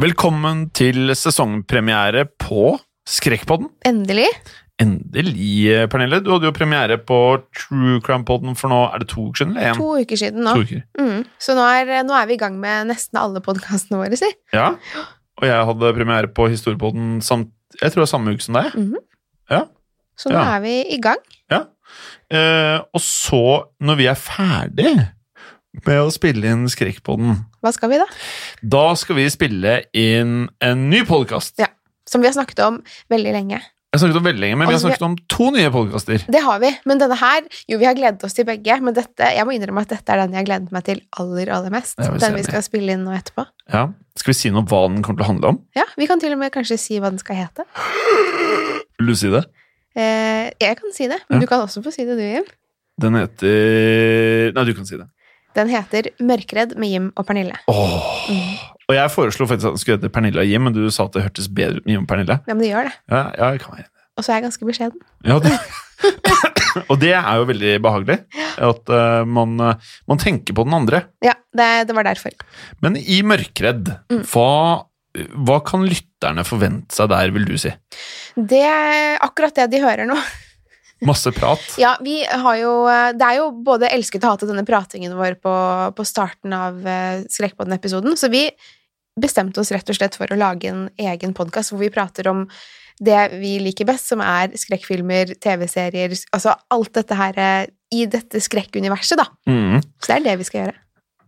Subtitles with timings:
[0.00, 2.72] Velkommen til sesongpremiere på
[3.10, 3.66] Skrekkpodden.
[3.88, 4.28] Endelig.
[4.80, 6.22] Endelig, Pernille.
[6.24, 7.18] Du hadde jo premiere på
[7.52, 9.58] True Crime-podden for nå er det to uker siden?
[9.58, 9.80] eller en?
[9.82, 10.54] To uker siden nå.
[10.62, 10.80] Uker.
[10.96, 11.26] Mm.
[11.42, 14.30] Så nå er, nå er vi i gang med nesten alle podkastene våre, si.
[14.56, 14.70] Ja.
[15.40, 18.72] Og jeg hadde premiere på Historiepodden samt, jeg tror det var samme uke som deg.
[18.78, 18.96] Mhm.
[19.52, 19.64] Ja.
[20.16, 20.56] Så nå Ja.
[20.56, 21.20] er vi i gang.
[22.30, 24.92] Eh, og så, når vi er ferdig
[25.86, 28.06] med å spille inn Skrekkpodden, Hva skal vi, da?
[28.62, 31.58] da skal vi spille inn en ny podkast.
[31.62, 31.68] Ja.
[32.10, 32.80] Som vi har snakket om
[33.12, 33.60] veldig lenge.
[33.90, 36.24] Jeg har snakket om veldig lenge, men vi har Altså, snakket om to nye podkaster.
[36.30, 39.30] Det har vi, men denne her Jo, vi har gledet oss til begge, men dette,
[39.34, 41.96] jeg må innrømme at dette er den jeg har gledet meg til aller, aller mest.
[41.98, 43.46] Den vi skal spille inn nå etterpå.
[43.74, 43.88] Ja.
[44.18, 45.58] Skal vi si noe om hva den kommer til å handle om?
[45.78, 47.66] Ja, Vi kan til og med kanskje si hva den skal hete.
[49.00, 49.44] Vil du si det?
[49.98, 51.46] Eh, jeg kan si det, men Ja.
[51.46, 52.44] du kan også få si det, du, Jim.
[53.00, 55.06] Den heter Nei, du kan si det.
[55.60, 57.58] Den heter Mørkredd med Jim og Pernille.
[57.68, 58.66] Åh.
[58.90, 61.14] Og jeg foreslo faktisk at den skulle hete Pernille og Jim, men du sa at
[61.14, 62.38] det hørtes bedre ut med Jim og Pernille.
[62.48, 62.94] Ja, men det gjør det.
[63.12, 63.92] Ja, ja, jeg kan være enig.
[64.18, 65.04] Og så er jeg ganske beskjeden.
[65.28, 65.52] Ja, det.
[66.90, 68.16] og det er jo veldig behagelig.
[68.70, 71.04] At uh, man, eh, man tenker på den andre.
[71.24, 72.34] Ja, det, det var derfor.
[72.84, 74.24] Men i Mørkredd, Mm.
[74.32, 74.50] hva,
[75.46, 77.72] hva kan lytterne forvente seg der, vil du si?
[78.36, 80.18] Det er akkurat det de hører nå.
[81.06, 81.62] Masse prat?
[81.80, 82.72] Ja, vi har jo
[83.16, 85.54] Det er jo både elsket og hatet denne pratingen vår på,
[85.96, 88.46] på starten av uh, Skrekkpodden-episoden, så vi
[89.20, 92.46] bestemte oss rett og slett for å lage en egen podkast hvor vi prater om
[93.00, 98.42] det vi liker best, som er skrekkfilmer, TV-serier Altså alt dette her eh, i dette
[98.44, 99.26] skrekkuniverset, da.
[99.48, 99.80] Mm.
[99.98, 100.76] Så det er det vi skal gjøre.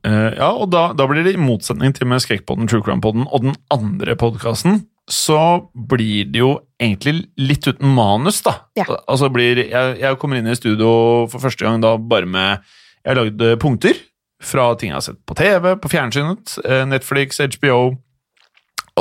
[0.02, 3.46] Uh, ja, og da, da blir det i motsetning til med Skrekkpodden, True Crime-podden og
[3.46, 5.38] den andre podkasten, så
[5.74, 6.52] blir det jo
[6.82, 8.54] egentlig litt uten manus, da.
[8.78, 8.86] Ja.
[9.10, 10.92] Altså blir, jeg, jeg kommer inn i studio
[11.30, 12.62] for første gang da bare med
[13.02, 13.98] Jeg har lagd eh, punkter
[14.42, 17.96] fra ting jeg har sett på TV, på fjernsynet, eh, Netflix, HBO.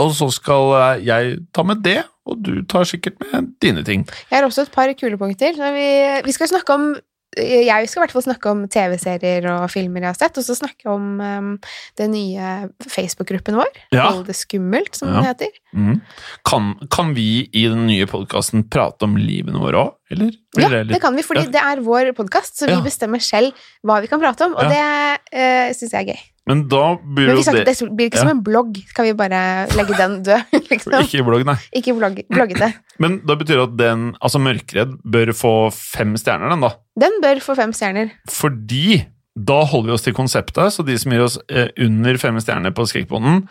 [0.01, 4.07] Og så skal eh, jeg ta med det, og du tar sikkert med dine ting.
[4.29, 5.57] Jeg har også et par kule punkter.
[5.57, 5.87] Vi,
[6.25, 6.91] vi skal snakke om
[7.37, 10.55] Jeg skal i hvert fall snakke om TV-serier og filmer jeg har sett, og så
[10.57, 11.51] snakke om um,
[11.99, 12.49] den nye
[12.91, 13.69] Facebook-gruppen vår.
[13.95, 14.09] Ja.
[14.09, 15.21] Hold det skummelt, som Ja.
[15.21, 15.53] den heter.
[15.71, 16.01] Mm.
[16.43, 20.33] Kan, kan vi i den nye podkasten prate om livene våre òg, eller?
[20.59, 21.53] Ja, det kan vi, fordi Ja.
[21.55, 23.55] det er vår podkast, så vi bestemmer selv
[23.87, 26.21] hva vi kan prate om, og det uh, syns jeg er gøy.
[26.51, 28.25] Men da blir Men jo det det blir ikke Ja.
[28.25, 29.39] som en blogg, kan vi bare
[29.77, 30.51] legge den død?
[30.71, 30.97] Liksom.
[30.99, 31.55] Ikke blogg, nei.
[31.79, 32.69] Ikke blogg, bloggete.
[33.03, 36.73] Men da betyr det at den, altså Mørkredd, bør få fem stjerner, den, da.
[36.99, 38.11] Den bør få fem stjerner.
[38.29, 39.01] Fordi
[39.39, 42.73] da holder vi oss til konseptet, så de som gir oss eh, under fem stjerner
[42.75, 43.45] på Skrekkbonden,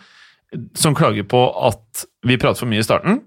[0.77, 3.21] som klager på at vi prater for mye i starten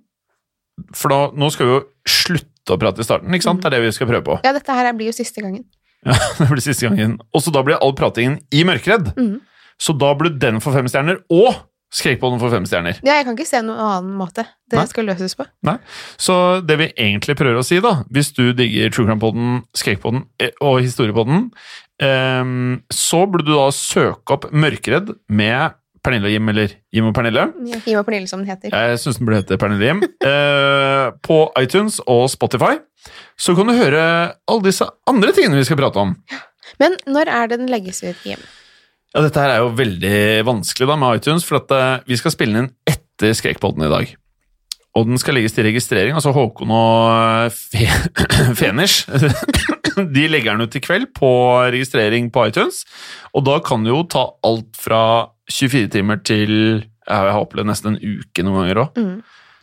[0.92, 3.62] For da, nå skal vi jo slutte å prate i starten, ikke sant?
[3.64, 4.36] Det er det vi skal prøve på.
[4.44, 5.64] Ja, dette her blir jo siste gangen.
[6.04, 7.14] Ja, det blir siste gangen.
[7.32, 9.14] Og så da blir all pratingen i Mørkredd.
[9.16, 9.38] Mhm.
[9.80, 11.54] Så da ble den for fem stjerner, og
[11.94, 12.96] Skrekkpodden for fem stjerner.
[13.06, 14.86] Ja, jeg kan ikke se noen annen måte det Nei.
[14.90, 15.46] skal løses på.
[15.66, 15.76] Nei.
[16.18, 16.34] Så
[16.66, 20.80] det vi egentlig prøver å si, da, hvis du digger True Crime-podden, Skrekkpodden eh, og
[20.82, 21.44] Historiepodden,
[22.02, 27.14] um, så burde du da søke opp Mørkeredd med Pernille og Jim, eller Jim og
[27.16, 27.46] Pernille.
[27.62, 28.74] Jim og Pernille, som den heter.
[28.74, 30.02] Jeg syns den burde hete Pernille Jim.
[30.26, 32.74] uh, på iTunes og Spotify.
[33.38, 34.02] Så kan du høre
[34.34, 36.18] alle disse andre tingene vi skal prate om.
[36.82, 38.42] Men når er det den legges ut, Jim?
[39.14, 42.34] Ja, Dette her er jo veldig vanskelig da med iTunes, for at eh, vi skal
[42.34, 44.14] spille den inn etter Skrekkpodden i dag.
[44.99, 46.14] Og den skal legges til registrering.
[46.14, 47.87] altså Håkon og Fe
[48.58, 49.06] Fenish
[50.16, 51.31] de legger den ut i kveld på
[51.75, 52.82] registrering på iTunes.
[53.34, 55.00] Og da kan det jo ta alt fra
[55.50, 56.52] 24 timer til
[57.05, 59.00] jeg har opplevd nesten en uke noen ganger òg.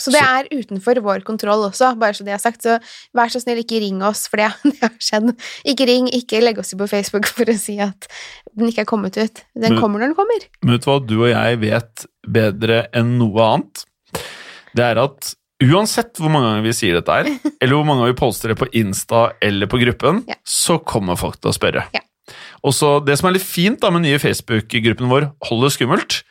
[0.02, 2.64] Så det er utenfor vår kontroll også, bare så det er sagt.
[2.66, 2.78] Så
[3.18, 5.32] vær så snill, ikke ring oss, for det, det har skjedd.
[5.74, 8.08] Ikke ring, ikke legg oss på Facebook for å si at
[8.58, 9.44] den ikke er kommet ut.
[9.56, 10.48] Den Men- kommer når den kommer.
[10.64, 12.06] Men vet du hva du og jeg vet
[12.40, 13.86] bedre enn noe annet?
[14.76, 17.28] Det er at uansett hvor mange ganger vi sier dette her,
[17.62, 20.38] eller hvor mange ganger vi poster det på Insta eller på gruppen, Ja.
[20.48, 21.86] så kommer folk til å spørre.
[21.94, 22.02] Ja.
[22.64, 26.22] Og så Det som er litt fint da med nye Facebook-gruppen vår, Hold det skummelt,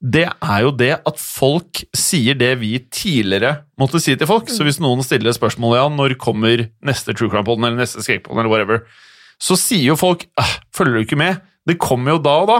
[0.00, 4.46] det er jo det at folk sier det vi tidligere måtte si til folk.
[4.52, 8.52] Så hvis noen stiller spørsmålet ja, når kommer neste True Crime-podden eller neste Skrekkpoden, eller
[8.52, 8.84] whatever,
[9.42, 11.40] så sier jo folk «Ah, følger du ikke med?
[11.68, 12.58] Det kommer jo da og da.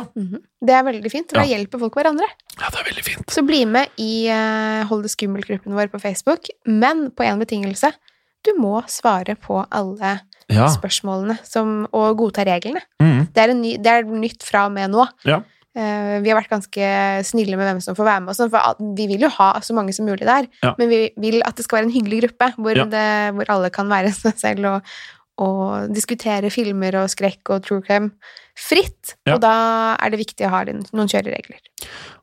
[0.60, 1.54] Det er veldig fint, da Ja.
[1.56, 2.26] hjelper folk hverandre.
[2.58, 3.30] Ja, det er veldig fint.
[3.32, 7.92] Så bli med i uh, Hold det skummelt-gruppen vår på Facebook, men på én betingelse.
[8.44, 10.20] Du må svare på alle
[10.50, 10.66] Ja.
[10.68, 12.80] spørsmålene som, og godta reglene.
[13.00, 13.28] Mm.
[13.32, 15.06] Det er, en ny, det er nytt fra og med nå.
[15.24, 15.40] Ja.
[15.78, 16.86] Eh, vi har vært ganske
[17.28, 19.76] snille med hvem som får være med, og sånn, for vi vil jo ha så
[19.76, 20.48] mange som mulig der.
[20.64, 20.72] Ja.
[20.80, 22.88] Men vi vil at det skal være en hyggelig gruppe, hvor, Ja.
[22.90, 24.92] det, hvor alle kan være seg selv og,
[25.38, 28.10] og diskutere filmer og skrekk og true crime
[28.58, 29.14] fritt.
[29.22, 29.36] Ja.
[29.36, 29.54] Og da
[30.02, 31.62] er det viktig å ha noen kjøreregler.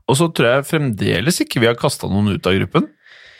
[0.05, 2.89] Og så tror jeg fremdeles ikke vi har kasta noen ut av gruppen.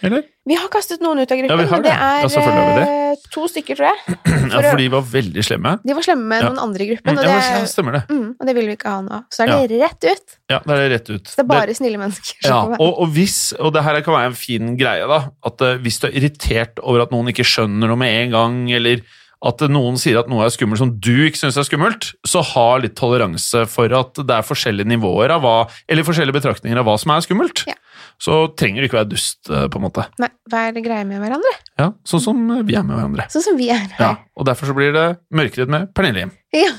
[0.03, 0.23] Eller?
[0.45, 1.95] Vi har kastet noen ut av gruppen, Ja, vi har det det.
[1.95, 4.17] Ja, er vi eh, to stykker, tror jeg.
[4.55, 5.71] Ja, for de var veldig slemme.
[5.87, 6.49] De var slemme med Ja.
[6.51, 8.01] noen andre i gruppen, Mm, og ja, det, men, stemmer det.
[8.11, 9.21] mm, og det vil vi ikke ha nå.
[9.33, 10.35] Så er det rett ut.
[10.51, 11.25] Ja, det er rett ut.
[11.31, 14.29] Så det er bare snille mennesker ja, og, og hvis, og det her kan være
[14.33, 17.87] en fin greie, da, at eh, hvis du er irritert over at noen ikke skjønner
[17.89, 19.01] noe med en gang, eller
[19.45, 22.67] at noen sier at noe er skummelt som du ikke syns er skummelt, så ha
[22.81, 25.57] litt toleranse for at det er forskjellige nivåer av hva,
[25.89, 27.65] eller forskjellige betraktninger av hva som er skummelt.
[27.69, 27.75] Ja.
[28.21, 30.05] Så trenger du ikke være dust, eh, på en måte.
[30.21, 31.51] Nei, vær greie med hverandre.
[31.79, 33.27] Ja, Sånn som vi er med hverandre.
[33.33, 36.35] Sånn som vi er Ja, og derfor så blir det Mørkeredd med Pernille Hjem.
[36.55, 36.71] Ja,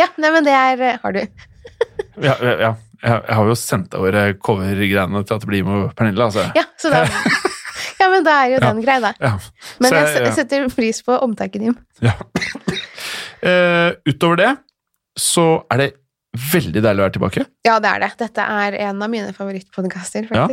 [0.00, 1.20] ja nei, men det er eh, Har du.
[2.20, 2.72] Ja, ja, ja.
[3.00, 6.26] Jeg, har jo sendt over covergreiene til at det blir med Pernille.
[6.26, 6.48] Altså.
[6.56, 7.04] Ja, så da
[8.00, 9.12] Ja, men da er jo den grei, da.
[9.20, 9.34] Ja.
[9.80, 11.78] Men jeg, jeg setter pris på omtanken din.
[12.00, 12.14] Ja.
[13.44, 14.50] Uh, utover det
[15.18, 15.90] så er det
[16.36, 17.46] veldig deilig å være tilbake.
[17.66, 18.12] Ja, det er det.
[18.20, 20.46] Dette er en av mine favorittpodkaster, Ja.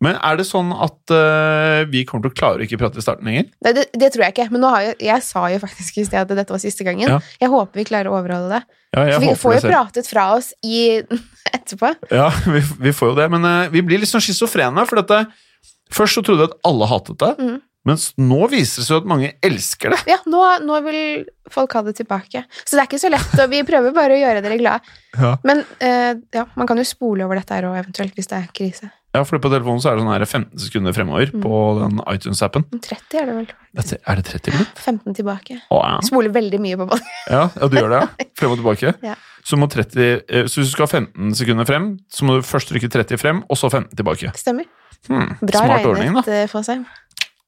[0.00, 3.02] Men er det sånn at uh, vi kommer til å klare å ikke prate i
[3.04, 3.50] starten lenger?
[3.60, 4.46] Nei, det, det tror jeg ikke.
[4.54, 7.04] Men nå har jeg, jeg sa jo faktisk i sted at dette var siste gangen.
[7.04, 7.18] Ja.
[7.42, 8.62] Jeg håper vi klarer å overholde det.
[8.96, 10.80] Ja, jeg For vi får jo pratet fra oss i,
[11.58, 11.92] etterpå.
[12.16, 14.86] Ja, vi, vi får jo det, men uh, vi blir litt sånn schizofrene.
[14.88, 15.20] For dette,
[15.92, 17.58] først så trodde jeg at alle hatet det, Mhm.
[17.88, 20.00] Mens nå viser det seg at mange elsker det.
[20.10, 22.44] Ja, nå, nå vil folk ha det tilbake.
[22.64, 24.96] Så det er ikke så lett, og vi prøver bare å gjøre dere glade.
[25.16, 25.34] Ja.
[25.48, 28.50] Men uh, ja, man kan jo spole over dette her òg, eventuelt, hvis det er
[28.54, 28.90] krise.
[29.10, 31.40] Ja, for på telefonen så er det sånn her 15 sekunder fremover Mm.
[31.42, 32.62] på den iTunes-appen.
[32.78, 33.48] 30 er det vel.
[33.74, 34.82] Dette- Er det 30 minutter?
[34.84, 35.56] 15 tilbake.
[35.72, 35.96] Å, ja.
[36.06, 37.08] Spoler veldig mye på båten.
[37.26, 38.28] Ja, ja, du gjør det, ja.
[38.38, 38.92] Frem og tilbake.
[39.02, 39.16] Ja.
[39.42, 42.46] Så, må 30, eh, så hvis du skal ha 15 sekunder frem, så må du
[42.46, 44.30] først trykke 30 frem, og så 15 tilbake.
[44.38, 44.68] Stemmer.
[45.08, 46.76] Hmm, Bra smart ordning, regnet, da.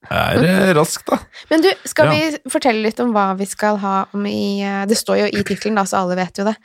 [0.08, 1.18] Det er eh, raskt, da.
[1.50, 2.14] Men du, skal Ja.
[2.16, 5.44] vi fortelle litt om hva vi skal ha om i eh, Det står jo i
[5.46, 6.56] tittelen, da, så alle vet jo det.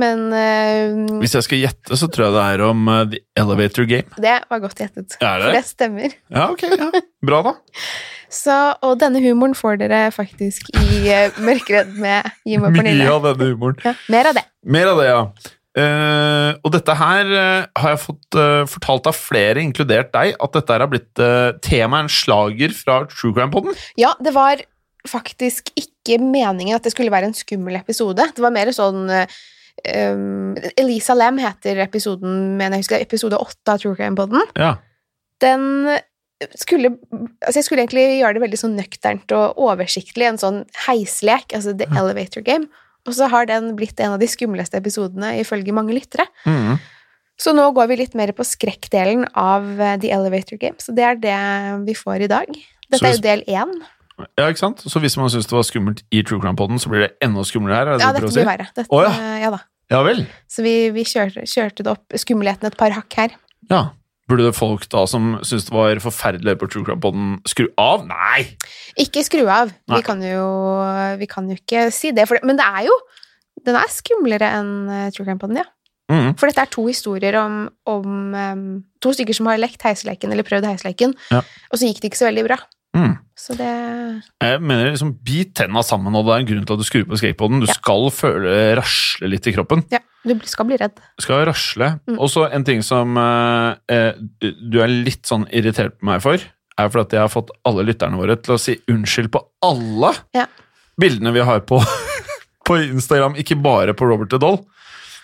[0.00, 3.86] Men uh, Hvis jeg skal gjette, så tror jeg det er om uh, The Elevator
[3.90, 4.06] Game.
[4.22, 5.16] det var godt gjettet.
[5.16, 5.18] Det?
[5.20, 6.14] For det stemmer.
[6.30, 6.62] Ja, ok.
[6.62, 6.90] ja.
[7.26, 7.54] Bra, da.
[8.30, 8.56] Så,
[8.86, 13.02] og denne humoren får dere faktisk i uh, Mørkeredd med Jim og Pernille.
[13.02, 13.80] Mye av denne humoren.
[13.84, 14.46] Ja, mer av det.
[14.78, 15.22] Mer av det, ja.
[15.80, 20.56] Eh, og dette her uh, har jeg fått uh, fortalt av flere, inkludert deg, at
[20.56, 23.76] dette her har blitt uh, tema en slager fra True Crime-poden.
[24.00, 24.62] Ja, det var
[25.08, 28.26] faktisk ikke meningen at det skulle være en skummel episode.
[28.36, 33.80] Det var mer sånn um, Elisa Lam heter episoden, mener jeg husker, episode åtte av
[33.80, 34.44] True Crime-podden.
[34.60, 34.74] Ja.
[35.40, 35.96] Den
[36.56, 36.94] skulle
[37.44, 41.74] Altså, jeg skulle egentlig gjøre det veldig sånn nøkternt og oversiktlig, en sånn heislek, altså
[41.76, 42.68] The Elevator Game.
[43.08, 46.26] Og så har den blitt en av de skumleste episodene ifølge mange lyttere.
[46.44, 46.76] Mm.
[47.40, 51.06] Så nå går vi litt mer på skrekkdelen av eh, The Elevator Game, så det
[51.06, 51.38] er det
[51.86, 52.50] vi får i dag.
[52.52, 53.72] Dette Dette er jo del én.
[54.36, 54.82] ja, ikke sant?
[54.84, 57.78] Så hvis man syns det var skummelt i True Crime-poden, så blir det enda skumlere
[57.78, 57.92] her?
[57.94, 58.42] Er det Ja, dette å si?
[58.42, 58.68] blir verre.
[58.76, 59.38] Dette, oh, ja.
[59.40, 59.62] ja da.
[59.90, 60.20] Ja vel.
[60.50, 63.32] Så vi, vi kjørte, kjørte det opp skummelheten et par hakk her.
[63.72, 63.80] Ja.
[64.30, 68.04] Burde folk da som syntes det var forferdelig på True Crime Podden, skru av?
[68.06, 68.44] Nei!
[69.02, 69.72] Ikke skru av.
[69.90, 69.98] Nei.
[69.98, 70.46] Vi kan, jo,
[71.18, 72.28] vi kan jo ikke si det.
[72.30, 72.40] Det.
[72.46, 72.96] Men det er jo
[73.66, 75.66] Den er skumlere enn uh, True Crime Podden, ja.
[76.10, 76.32] Mm.
[76.40, 78.62] For dette er to historier om, om um,
[79.02, 81.42] to stykker som har lekt heisleken, eller prøvd heisleken, Ja.
[81.42, 82.56] og så gikk det ikke så veldig bra.
[82.96, 83.18] Mhm.
[83.40, 83.68] Så det
[84.42, 87.06] Jeg mener liksom, Bit tenna sammen, og det er en grunn til at du skrur
[87.08, 87.60] på skateboarden.
[87.62, 87.72] Du Ja.
[87.78, 89.84] skal føle rasle litt i kroppen.
[89.90, 90.96] Ja, du skal bli redd.
[91.18, 92.00] Du skal rasle.
[92.06, 92.18] Mm.
[92.18, 96.20] Og så en ting som eh, eh, du du er litt sånn irritert på meg
[96.20, 96.36] for,
[96.78, 100.12] er for at jeg har fått alle lytterne våre til å si unnskyld på alle
[100.34, 100.46] Ja.
[101.00, 101.80] bildene vi har på,
[102.66, 104.66] på Instagram, ikke bare på Robert the Doll.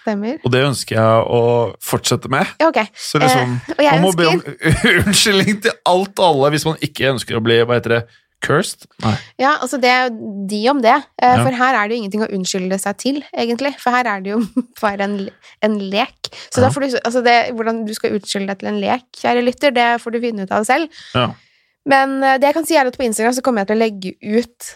[0.07, 0.37] Stemmer.
[0.47, 1.41] Og det ønsker jeg å
[1.83, 2.47] fortsette med.
[2.63, 2.87] Okay.
[2.95, 4.41] Så liksom, Eh, Man må be om
[5.03, 8.05] unnskyldning til alt og alle hvis man ikke ønsker å bli hva heter det,
[8.45, 8.85] cursed.
[9.03, 9.15] Nei.
[9.41, 10.93] Ja, altså det er jo de om det.
[11.19, 11.43] Eh, Ja.
[11.43, 13.73] For her er det jo ingenting å unnskylde seg til, egentlig.
[13.81, 14.43] For her er det jo
[14.83, 15.17] bare en,
[15.67, 16.29] en lek.
[16.53, 16.67] Så Ja.
[16.67, 19.75] da får du, altså det, hvordan du skal unnskylde deg til en lek, kjære lytter,
[19.75, 20.93] det får du finne ut av selv.
[21.17, 21.31] Ja.
[21.89, 23.85] Men eh, det jeg kan si er at på Instagram så kommer jeg til å
[23.87, 24.75] legge ut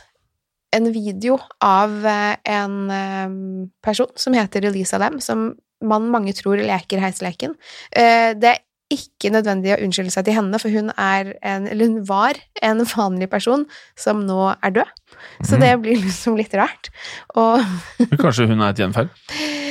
[0.72, 3.36] en video av eh, en eh,
[3.84, 5.52] person som heter Elisa Lam, som
[5.84, 7.56] man mange tror leker heisleken.
[7.90, 8.60] Eh, Det er
[8.90, 13.62] ikke nødvendig å unnskylde seg til henne, for hun en, hun var en vanlig person
[13.98, 14.90] som nå er død.
[15.46, 15.60] Så mm.
[15.62, 16.90] det blir liksom litt rart.
[17.38, 17.62] Og
[18.18, 19.14] Kanskje hun er et gjenferd?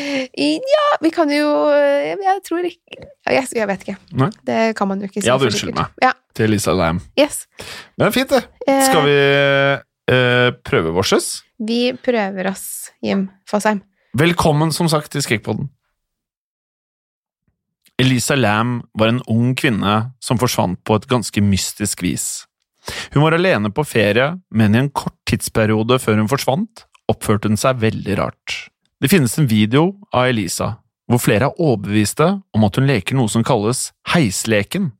[0.75, 3.97] ja, vi kan jo Jeg, tror ikke jeg, jeg vet ikke.
[4.23, 4.31] Nei.
[4.47, 5.27] Det kan man jo ikke si.
[5.27, 5.99] Jeg hadde unnskyldt meg.
[6.01, 7.03] Ja, Til Lisa Lam.
[7.19, 7.43] yes.
[7.99, 8.47] Men fint, det.
[8.87, 9.19] Skal vi
[10.09, 11.39] eh, prøve vårses?
[11.59, 13.83] Vi prøver oss, Jim Fasheim.
[14.17, 15.69] Velkommen, som sagt, til Skrekkpodden.
[17.99, 22.45] Elisa Lam var en ung kvinne som forsvant på et ganske mystisk vis.
[23.13, 27.59] Hun var alene på ferie, men i en kort tidsperiode før hun forsvant, oppførte hun
[27.59, 28.69] seg veldig rart.
[29.03, 30.77] Det finnes en video av Elisa,
[31.09, 34.93] hvor flere er overbeviste om at hun leker noe som kalles heisleken,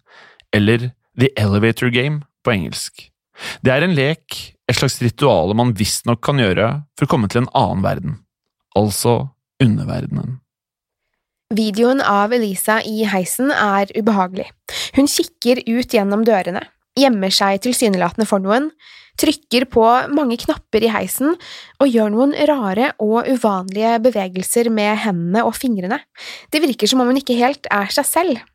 [0.55, 3.07] eller The Elevator Game på engelsk.
[3.63, 7.43] Det er en lek, et slags rituale man visstnok kan gjøre for å komme til
[7.43, 8.19] en annen verden,
[8.77, 9.31] altså
[9.63, 10.37] underverdenen.
[11.57, 14.51] Videoen av Elisa i heisen er ubehagelig.
[14.93, 16.61] Hun kikker ut gjennom dørene,
[16.99, 18.69] gjemmer seg tilsynelatende for noen,
[19.19, 21.33] trykker på mange knapper i heisen
[21.81, 25.99] og gjør noen rare og uvanlige bevegelser med hendene og fingrene.
[26.53, 28.45] Det virker som om hun ikke helt er seg selv.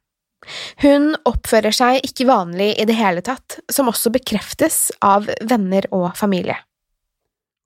[0.83, 6.13] Hun oppfører seg ikke vanlig i det hele tatt, som også bekreftes av venner og
[6.19, 6.57] familie.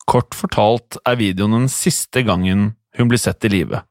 [0.08, 3.82] Kort fortalt er videoen den siste gangen hun blir sett i live.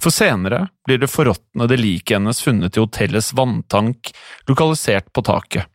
[0.00, 4.12] For senere blir det forråtnede liket hennes funnet i hotellets vanntank
[4.48, 5.66] lokalisert på taket.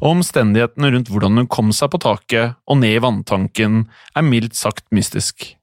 [0.00, 3.82] Og omstendighetene rundt hvordan hun kom seg på taket og ned i vanntanken
[4.14, 5.54] er mildt sagt mystisk.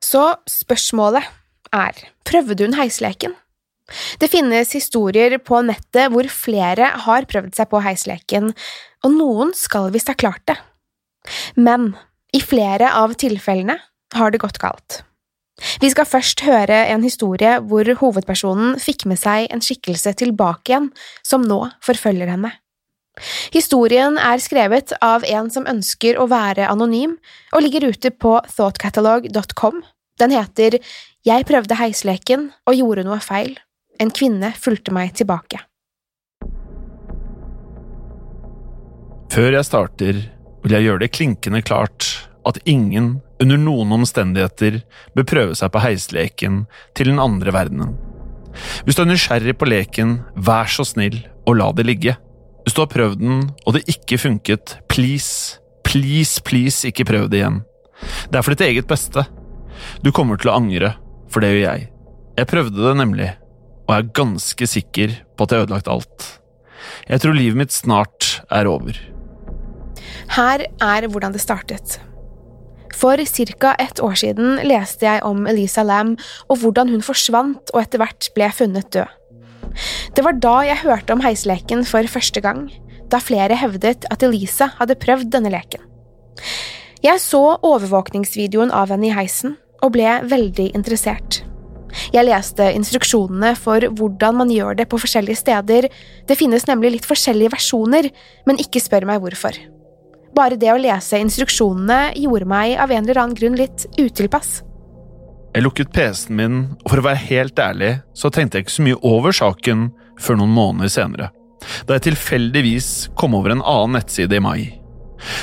[0.00, 1.26] Så spørsmålet
[1.74, 3.34] er, prøvde hun heisleken?
[4.22, 8.52] Det finnes historier på nettet hvor flere har prøvd seg på heisleken,
[9.04, 10.58] og noen skal visst ha klart det.
[11.56, 11.92] Men
[12.32, 13.78] i flere av tilfellene
[14.14, 15.02] har det gått galt.
[15.80, 20.90] Vi skal først høre en historie hvor hovedpersonen fikk med seg en skikkelse tilbake igjen,
[21.26, 22.54] som nå forfølger henne.
[23.52, 27.18] Historien er skrevet av en som ønsker å være anonym,
[27.52, 29.82] og ligger ute på thoughtcatalog.com.
[30.20, 30.78] Den heter
[31.26, 33.58] Jeg prøvde heisleken og gjorde noe feil.
[34.00, 35.60] En kvinne fulgte meg tilbake.
[39.30, 40.20] Før jeg starter,
[40.64, 42.06] vil jeg gjøre det klinkende klart
[42.48, 44.80] at ingen under noen omstendigheter
[45.16, 46.64] bør prøve seg på heisleken
[46.96, 47.92] til den andre verdenen.
[48.84, 52.16] Hvis du er nysgjerrig på leken, vær så snill og la det ligge.
[52.64, 57.42] Hvis du har prøvd den og det ikke funket, please, please, please ikke prøv det
[57.42, 57.62] igjen.
[58.32, 59.24] Det er for ditt eget beste.
[60.04, 60.94] Du kommer til å angre,
[61.30, 61.88] for det gjør jeg.
[62.40, 63.30] Jeg prøvde det nemlig,
[63.90, 66.26] og er ganske sikker på at jeg har ødelagt alt.
[67.10, 68.94] Jeg tror livet mitt snart er over.
[70.30, 71.98] Her er hvordan det startet.
[72.94, 73.74] For ca.
[73.78, 76.16] ett år siden leste jeg om Elisa Lam
[76.48, 79.08] og hvordan hun forsvant og etter hvert ble funnet død.
[80.14, 82.68] Det var da jeg hørte om heisleken for første gang,
[83.10, 85.82] da flere hevdet at Elisa hadde prøvd denne leken.
[87.02, 91.42] Jeg så overvåkningsvideoen av henne i heisen og ble veldig interessert.
[92.14, 95.90] Jeg leste instruksjonene for hvordan man gjør det på forskjellige steder,
[96.28, 98.10] det finnes nemlig litt forskjellige versjoner,
[98.46, 99.56] men ikke spør meg hvorfor.
[100.36, 104.60] Bare det å lese instruksjonene gjorde meg av en eller annen grunn litt utilpass.
[105.50, 108.86] Jeg lukket PC-en min, og for å være helt ærlig, så tenkte jeg ikke så
[108.86, 109.88] mye over saken
[110.20, 111.32] før noen måneder senere,
[111.88, 114.79] da jeg tilfeldigvis kom over en annen nettside i mai.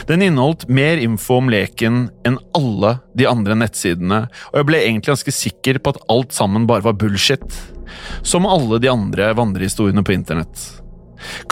[0.07, 4.21] Den inneholdt mer info om leken enn alle de andre nettsidene,
[4.53, 7.43] og jeg ble egentlig ganske sikker på at alt sammen bare var bullshit.
[8.23, 10.63] Som alle de andre vandrehistoriene på internett.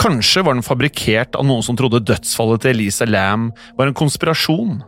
[0.00, 4.78] Kanskje var den fabrikkert av noen som trodde dødsfallet til Elisa Lam var en konspirasjon.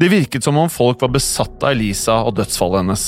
[0.00, 3.06] Det virket som om folk var besatt av Elisa og dødsfallet hennes.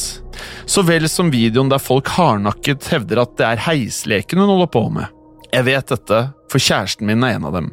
[0.69, 4.85] Så vel som videoen der folk hardnakket hevder at det er heisleken hun holder på
[4.99, 5.15] med.
[5.49, 7.71] Jeg vet dette, for kjæresten min er en av dem.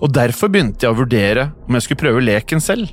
[0.00, 2.92] Og derfor begynte jeg å vurdere om jeg skulle prøve leken selv.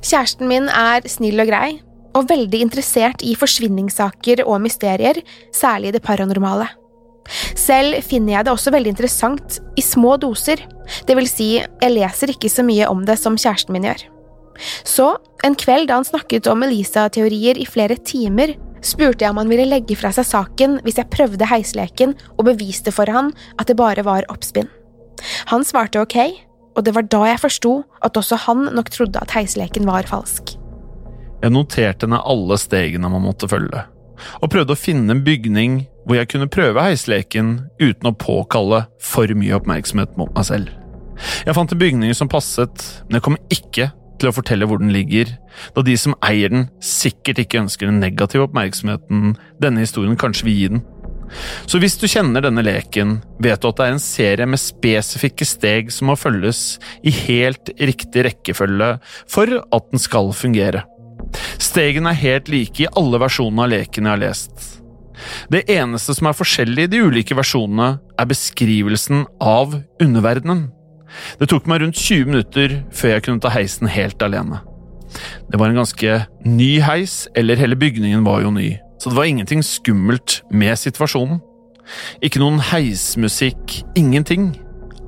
[0.00, 1.80] Kjæresten min er snill og grei,
[2.16, 5.20] og veldig interessert i forsvinningssaker og mysterier,
[5.54, 6.66] særlig det paranormale.
[7.58, 10.62] Selv finner jeg det også veldig interessant i små doser,
[11.06, 14.02] det vil si, jeg leser ikke så mye om det som kjæresten min gjør.
[14.84, 15.12] Så,
[15.46, 19.68] en kveld da han snakket om Elisa-teorier i flere timer, spurte jeg om han ville
[19.68, 24.04] legge fra seg saken hvis jeg prøvde heisleken og beviste for han at det bare
[24.06, 24.68] var oppspinn.
[25.52, 26.18] Han svarte ok,
[26.76, 27.74] og det var da jeg forsto
[28.04, 30.56] at også han nok trodde at heisleken var falsk.
[31.40, 33.86] Jeg noterte ned alle stegene man måtte følge,
[34.40, 39.30] og prøvde å finne en bygning hvor jeg kunne prøve heisleken uten å påkalle for
[39.36, 40.76] mye oppmerksomhet mot meg selv.
[41.46, 44.92] Jeg fant en bygning som passet, men jeg kom ikke til å fortelle hvor den
[44.92, 45.32] ligger,
[45.76, 50.58] da de som eier den, sikkert ikke ønsker den negative oppmerksomheten denne historien kanskje vil
[50.58, 50.82] gi den.
[51.70, 55.46] Så hvis du kjenner denne leken, vet du at det er en serie med spesifikke
[55.46, 58.96] steg som må følges i helt riktig rekkefølge
[59.30, 60.84] for at den skal fungere.
[61.60, 64.68] Stegene er helt like i alle versjonene av leken jeg har lest.
[65.52, 70.68] Det eneste som er forskjellig i de ulike versjonene, er beskrivelsen av underverdenen.
[71.40, 74.62] Det tok meg rundt 20 minutter før jeg kunne ta heisen helt alene.
[75.50, 79.24] Det var en ganske ny heis, eller hele bygningen var jo ny, så det var
[79.24, 81.40] ingenting skummelt med situasjonen.
[82.22, 84.52] Ikke noen heismusikk, ingenting.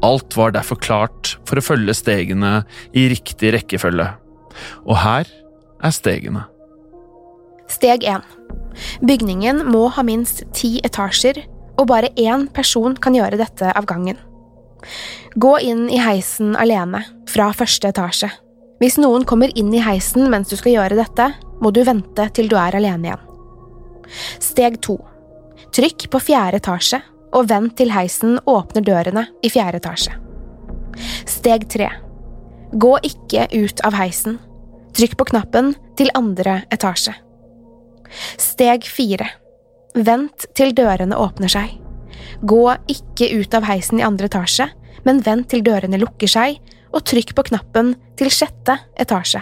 [0.02, 2.62] Alt var derfor klart for å følge stegene
[2.96, 4.08] i riktig rekkefølge.
[4.88, 5.28] Og her
[5.84, 6.46] er stegene.
[7.70, 8.24] Steg 1.
[9.04, 11.42] Bygningen må ha minst ti etasjer,
[11.76, 14.18] og bare én person kan gjøre dette av gangen.
[15.36, 18.32] Gå inn i heisen alene, fra første etasje.
[18.82, 21.28] Hvis noen kommer inn i heisen mens du skal gjøre dette,
[21.62, 23.28] må du vente til du er alene igjen.
[24.42, 24.98] Steg to.
[25.72, 27.00] Trykk på fjerde etasje,
[27.32, 30.16] og vent til heisen åpner dørene i fjerde etasje.
[31.28, 31.88] Steg tre.
[32.72, 34.38] Gå ikke ut av heisen.
[34.96, 37.14] Trykk på knappen til andre etasje.
[38.40, 39.30] Steg fire.
[39.96, 41.78] Vent til dørene åpner seg.
[42.42, 44.68] Gå ikke ut av heisen i andre etasje,
[45.06, 46.60] men vent til dørene lukker seg,
[46.92, 49.40] og trykk på knappen til sjette etasje.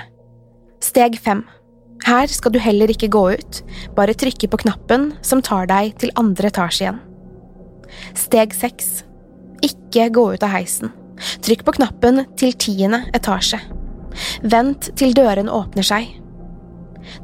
[0.83, 1.43] Steg fem.
[2.07, 3.61] Her skal du heller ikke gå ut,
[3.97, 7.01] bare trykke på knappen som tar deg til andre etasje igjen.
[8.17, 9.03] Steg seks.
[9.67, 10.95] Ikke gå ut av heisen.
[11.45, 13.61] Trykk på knappen til tiende etasje.
[14.43, 16.09] Vent til dørene åpner seg.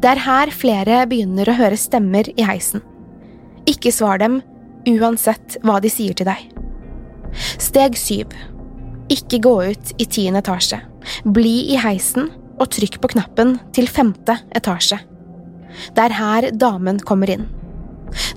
[0.03, 2.85] Det er her flere begynner å høre stemmer i heisen.
[3.67, 4.41] Ikke svar dem,
[4.87, 6.43] uansett hva de sier til deg.
[7.63, 8.35] Steg syv.
[9.13, 10.81] Ikke gå ut i tiende etasje.
[11.25, 14.99] Bli i heisen og trykk på knappen til femte etasje.
[15.93, 17.47] Det er her damen kommer inn.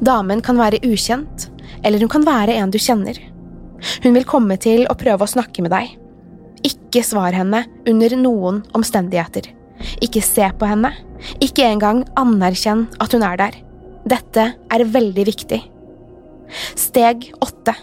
[0.04, 1.48] Damen kan være ukjent,
[1.84, 3.18] eller hun kan være en du kjenner.
[4.04, 5.96] Hun vil komme til å prøve å snakke med deg.
[6.68, 9.48] Ikke svar henne under noen omstendigheter.
[10.04, 10.92] Ikke se på henne.
[11.44, 13.60] Ikke engang anerkjenn at hun er der.
[14.10, 15.62] Dette er veldig viktig.
[16.80, 17.76] Steg åtte.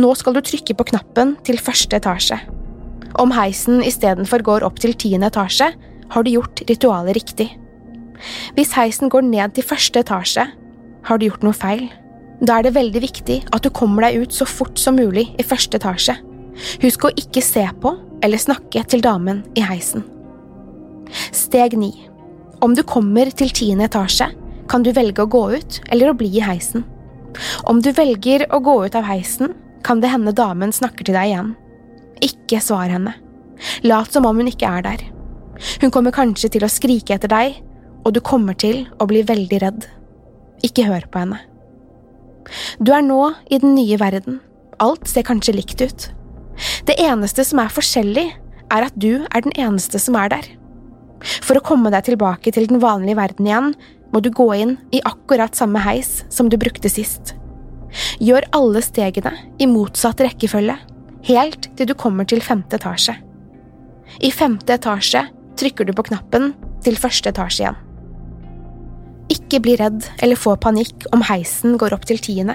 [0.00, 2.38] Nå skal du trykke på knappen til første etasje.
[3.16, 5.70] Om heisen istedenfor går opp til tiende etasje,
[6.12, 7.48] har du gjort ritualet riktig.
[8.56, 10.46] Hvis heisen går ned til første etasje,
[11.06, 11.86] har du gjort noe feil.
[12.44, 15.46] Da er det veldig viktig at du kommer deg ut så fort som mulig i
[15.46, 16.16] første etasje.
[16.82, 20.04] Husk å ikke se på eller snakke til damen i heisen.
[21.32, 21.92] Steg ni.
[22.64, 24.28] Om du kommer til tiende etasje,
[24.68, 26.84] kan du velge å gå ut eller å bli i heisen.
[27.68, 29.54] Om du velger å gå ut av heisen,
[29.86, 31.52] kan det hende damen snakker til deg igjen.
[32.24, 33.14] Ikke svar henne.
[33.84, 35.04] Lat som om hun ikke er der.
[35.80, 37.60] Hun kommer kanskje til å skrike etter deg,
[38.04, 39.86] og du kommer til å bli veldig redd.
[40.66, 41.40] Ikke hør på henne.
[42.78, 44.40] Du er nå i den nye verden.
[44.82, 46.10] Alt ser kanskje likt ut.
[46.88, 48.28] Det eneste som er forskjellig,
[48.66, 50.46] er at du er den eneste som er der.
[51.44, 53.72] For å komme deg tilbake til den vanlige verden igjen,
[54.12, 57.34] må du gå inn i akkurat samme heis som du brukte sist.
[58.22, 60.76] Gjør alle stegene i motsatt rekkefølge,
[61.26, 63.16] helt til du kommer til femte etasje.
[64.22, 65.24] I femte etasje
[65.58, 66.52] trykker du på knappen
[66.84, 67.82] til første etasje igjen.
[69.32, 72.54] Ikke bli redd eller få panikk om heisen går opp til tiende,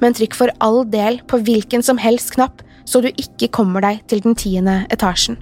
[0.00, 4.02] men trykk for all del på hvilken som helst knapp så du ikke kommer deg
[4.10, 5.38] til den tiende etasjen.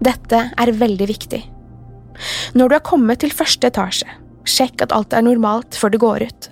[0.00, 1.42] Dette er veldig viktig.
[2.54, 4.08] Når du er kommet til første etasje,
[4.48, 6.48] sjekk at alt er normalt før du går ut.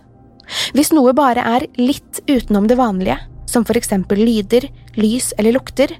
[0.76, 4.68] Hvis noe bare er litt utenom det vanlige, som for eksempel lyder,
[4.98, 5.92] lys eller lukter,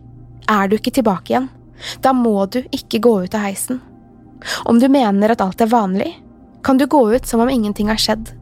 [0.48, 1.48] er du ikke tilbake igjen.
[2.02, 3.80] Da må du ikke gå ut av heisen.
[4.66, 6.10] Om du mener at alt er vanlig,
[6.62, 8.32] kan du gå ut som om ingenting har skjedd,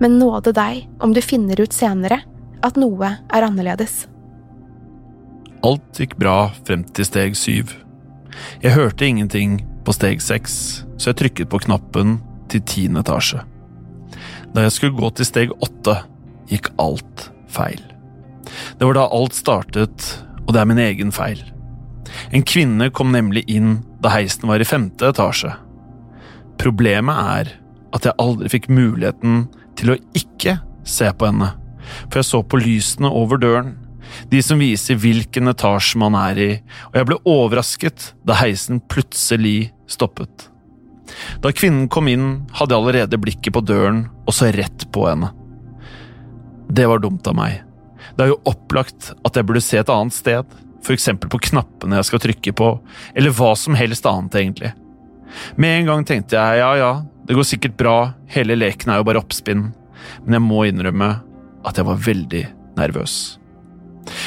[0.00, 2.22] men nåde deg om du finner ut senere
[2.64, 4.06] at noe er annerledes.
[5.62, 7.76] Alt gikk bra frem til steg syv.
[8.64, 12.18] Jeg hørte ingenting på steg seks, så jeg trykket på knappen
[12.50, 13.44] til tiende etasje.
[14.52, 16.00] Da jeg skulle gå til steg åtte,
[16.50, 17.80] gikk alt feil.
[18.78, 20.06] Det var da alt startet,
[20.46, 21.40] og det er min egen feil.
[22.34, 25.54] En kvinne kom nemlig inn da heisen var i femte etasje.
[26.60, 27.52] Problemet er
[27.92, 29.46] at jeg aldri fikk muligheten
[29.78, 31.52] til å ikke se på henne,
[32.08, 33.74] for jeg så på lysene over døren,
[34.28, 36.50] de som viser hvilken etasje man er i,
[36.90, 40.48] og jeg ble overrasket da heisen plutselig stoppet.
[41.44, 45.32] Da kvinnen kom inn, hadde jeg allerede blikket på døren og så rett på henne.
[46.72, 47.60] Det var dumt av meg.
[48.16, 50.58] Det er jo opplagt at jeg burde se et annet sted,
[50.92, 52.68] eksempel på knappene jeg skal trykke på,
[53.14, 54.72] eller hva som helst annet, egentlig.
[55.56, 56.92] Med en gang tenkte jeg ja ja,
[57.24, 57.96] det går sikkert bra,
[58.34, 59.68] hele leken er jo bare oppspinn,
[60.24, 61.14] men jeg må innrømme
[61.62, 62.42] at jeg var veldig
[62.76, 63.16] nervøs.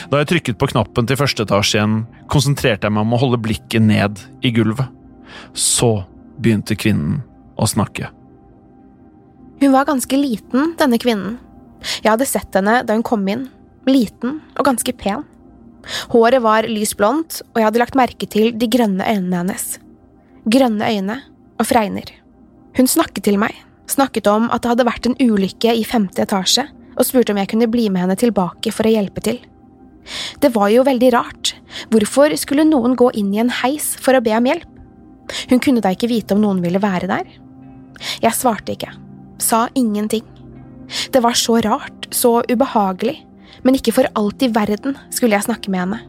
[0.10, 1.98] Da jeg trykket på knappen til første etasje igjen,
[2.32, 4.88] konsentrerte jeg meg om å holde blikket ned i gulvet.
[5.52, 6.06] Så
[6.40, 7.20] begynte kvinnen
[7.60, 8.08] å snakke.
[9.60, 11.38] Hun var ganske liten, denne kvinnen.
[12.02, 13.50] Jeg hadde sett henne da hun kom inn,
[13.90, 15.24] liten og ganske pen.
[16.10, 19.66] Håret var lysblondt, og jeg hadde lagt merke til de grønne øynene hennes.
[20.50, 21.20] Grønne øyne
[21.60, 22.10] og fregner.
[22.76, 23.54] Hun snakket til meg,
[23.88, 27.52] snakket om at det hadde vært en ulykke i femte etasje, og spurte om jeg
[27.52, 29.40] kunne bli med henne tilbake for å hjelpe til.
[30.42, 31.56] Det var jo veldig rart,
[31.94, 34.70] hvorfor skulle noen gå inn i en heis for å be om hjelp?
[35.50, 37.26] Hun kunne da ikke vite om noen ville være der?
[38.22, 38.92] Jeg svarte ikke,
[39.42, 40.26] sa ingenting.
[41.12, 43.18] Det var så rart, så ubehagelig,
[43.64, 46.02] men ikke for alt i verden skulle jeg snakke med henne.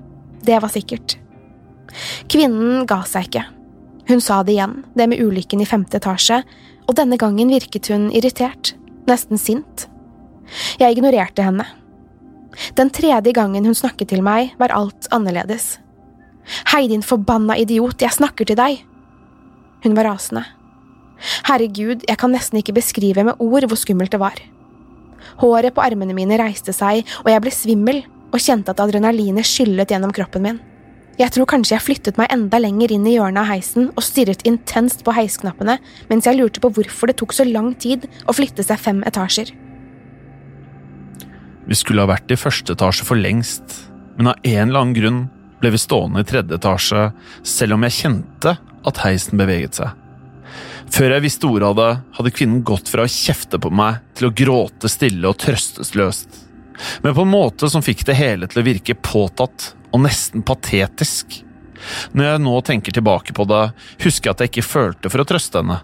[0.47, 1.17] Det var sikkert.
[2.31, 3.45] Kvinnen ga seg ikke.
[4.07, 6.43] Hun sa det igjen, det med ulykken i femte etasje,
[6.87, 8.75] og denne gangen virket hun irritert,
[9.11, 9.89] nesten sint.
[10.79, 11.67] Jeg ignorerte henne.
[12.79, 15.77] Den tredje gangen hun snakket til meg, var alt annerledes.
[16.71, 18.85] Hei, din forbanna idiot, jeg snakker til deg!
[19.83, 20.45] Hun var rasende.
[21.49, 24.39] Herregud, jeg kan nesten ikke beskrive med ord hvor skummelt det var.
[25.43, 28.01] Håret på armene mine reiste seg, og jeg ble svimmel
[28.33, 30.63] og kjente at adrenalinet skyllet gjennom kroppen min.
[31.17, 34.43] Jeg tror kanskje jeg flyttet meg enda lenger inn i hjørnet av heisen og stirret
[34.49, 35.79] intenst på heisknappene
[36.11, 39.55] mens jeg lurte på hvorfor det tok så lang tid å flytte seg fem etasjer.
[41.67, 43.65] Vi skulle ha vært i første etasje for lengst,
[44.21, 45.23] men av en eller annen grunn
[45.63, 47.09] ble vi stående i tredje etasje
[47.49, 49.97] selv om jeg kjente at heisen beveget seg.
[50.93, 54.29] Før jeg visste ordet av det, hadde kvinnen gått fra å kjefte på meg til
[54.29, 56.43] å gråte stille og trøstesløst.
[57.03, 61.41] Men på en måte som fikk det hele til å virke påtatt og nesten patetisk.
[62.17, 63.63] Når jeg nå tenker tilbake på det,
[64.05, 65.81] husker jeg at jeg ikke følte for å trøste henne.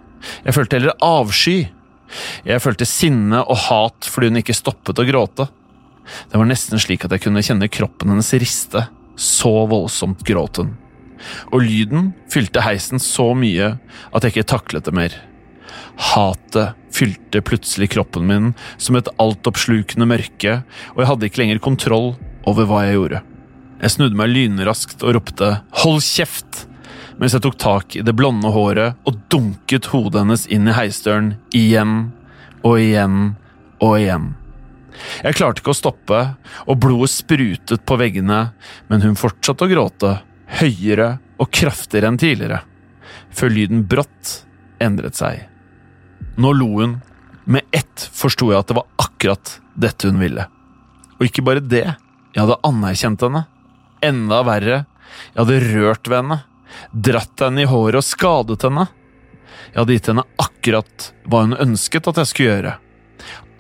[0.47, 1.57] Jeg følte heller avsky.
[2.47, 5.49] Jeg følte sinne og hat fordi hun ikke stoppet å gråte.
[6.31, 8.87] Det var nesten slik at jeg kunne kjenne kroppen hennes riste.
[9.17, 10.73] Så voldsomt gråt hun
[11.51, 13.75] og lyden fylte heisen så mye
[14.13, 15.17] at jeg ikke taklet det mer.
[16.13, 20.61] Hatet fylte plutselig kroppen min som et altoppslukende mørke,
[20.95, 22.13] og jeg hadde ikke lenger kontroll
[22.49, 23.23] over hva jeg gjorde.
[23.83, 26.67] Jeg snudde meg lynraskt og ropte hold kjeft!
[27.21, 31.35] mens jeg tok tak i det blonde håret og dunket hodet hennes inn i heisdøren
[31.55, 31.97] igjen
[32.67, 33.35] og igjen
[33.83, 34.25] og igjen.
[35.23, 36.19] Jeg klarte ikke å stoppe,
[36.69, 38.41] og blodet sprutet på veggene,
[38.91, 40.13] men hun fortsatte å gråte
[40.61, 42.63] høyere og kraftigere enn tidligere,
[43.33, 44.43] før lyden brått
[44.83, 45.47] endret seg.
[46.37, 47.01] Nå lo hun.
[47.45, 50.45] Med ett forsto jeg at det var akkurat dette hun ville.
[51.19, 51.89] Og ikke bare det,
[52.33, 53.45] jeg hadde anerkjent henne.
[54.03, 54.85] Enda verre,
[55.33, 56.39] jeg hadde rørt ved henne,
[56.93, 58.87] dratt henne i håret og skadet henne.
[59.73, 62.77] Jeg hadde gitt henne akkurat hva hun ønsket at jeg skulle gjøre.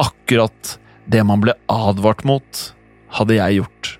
[0.03, 0.77] Akkurat
[1.11, 2.63] det man ble advart mot,
[3.19, 3.93] hadde jeg gjort.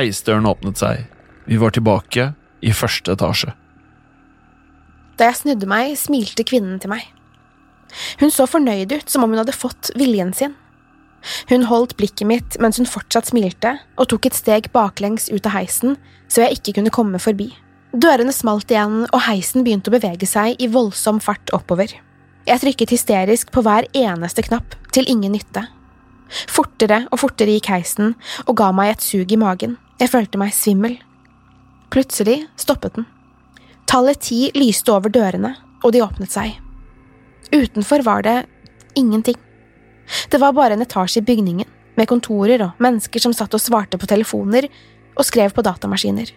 [0.00, 1.04] Heisdøren åpnet seg.
[1.44, 2.30] Vi var tilbake
[2.64, 3.52] i første etasje.
[5.20, 7.04] Da jeg snudde meg, smilte kvinnen til meg.
[8.20, 10.54] Hun så fornøyd ut, som om hun hadde fått viljen sin.
[11.50, 15.58] Hun holdt blikket mitt mens hun fortsatt smilte, og tok et steg baklengs ut av
[15.58, 15.98] heisen,
[16.30, 17.50] så jeg ikke kunne komme forbi.
[17.92, 21.92] Dørene smalt igjen, og heisen begynte å bevege seg i voldsom fart oppover.
[22.48, 25.66] Jeg trykket hysterisk på hver eneste knapp, til ingen nytte.
[26.48, 28.14] Fortere og fortere gikk heisen
[28.46, 29.76] og ga meg et sug i magen.
[30.00, 30.94] Jeg følte meg svimmel.
[31.92, 33.04] Plutselig stoppet den.
[33.90, 35.52] Tallet ti lyste over dørene,
[35.84, 36.54] og de åpnet seg.
[37.52, 38.36] Utenfor var det
[38.96, 39.36] ingenting.
[40.32, 43.98] Det var bare en etasje i bygningen, med kontorer og mennesker som satt og svarte
[44.00, 44.70] på telefoner
[45.18, 46.32] og skrev på datamaskiner.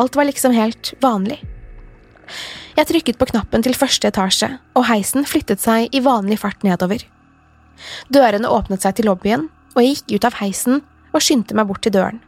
[0.00, 1.42] Alt var liksom helt vanlig.
[2.74, 7.04] Jeg trykket på knappen til første etasje, og heisen flyttet seg i vanlig fart nedover.
[8.08, 10.80] Dørene åpnet seg til lobbyen, og jeg gikk ut av heisen
[11.12, 12.22] og skyndte meg bort til døren.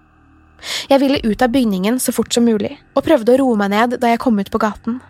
[0.91, 3.99] Jeg ville ut av bygningen så fort som mulig, og prøvde å roe meg ned
[4.03, 5.01] da jeg kom ut på gaten.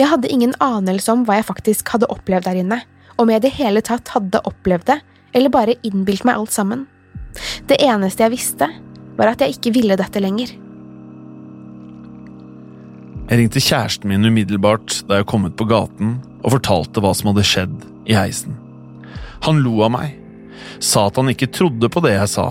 [0.00, 2.80] Jeg hadde ingen anelse om hva jeg faktisk hadde opplevd der inne,
[3.20, 5.00] om jeg i det hele tatt hadde opplevd det,
[5.36, 6.86] eller bare innbilt meg alt sammen.
[7.68, 8.68] Det eneste jeg visste,
[9.16, 10.54] var at jeg ikke ville dette lenger.
[13.26, 17.32] Jeg ringte kjæresten min umiddelbart da jeg kom ut på gaten og fortalte hva som
[17.32, 17.74] hadde skjedd
[18.06, 18.54] i heisen.
[19.44, 20.14] Han lo av meg,
[20.78, 22.46] sa at han ikke trodde på det jeg sa.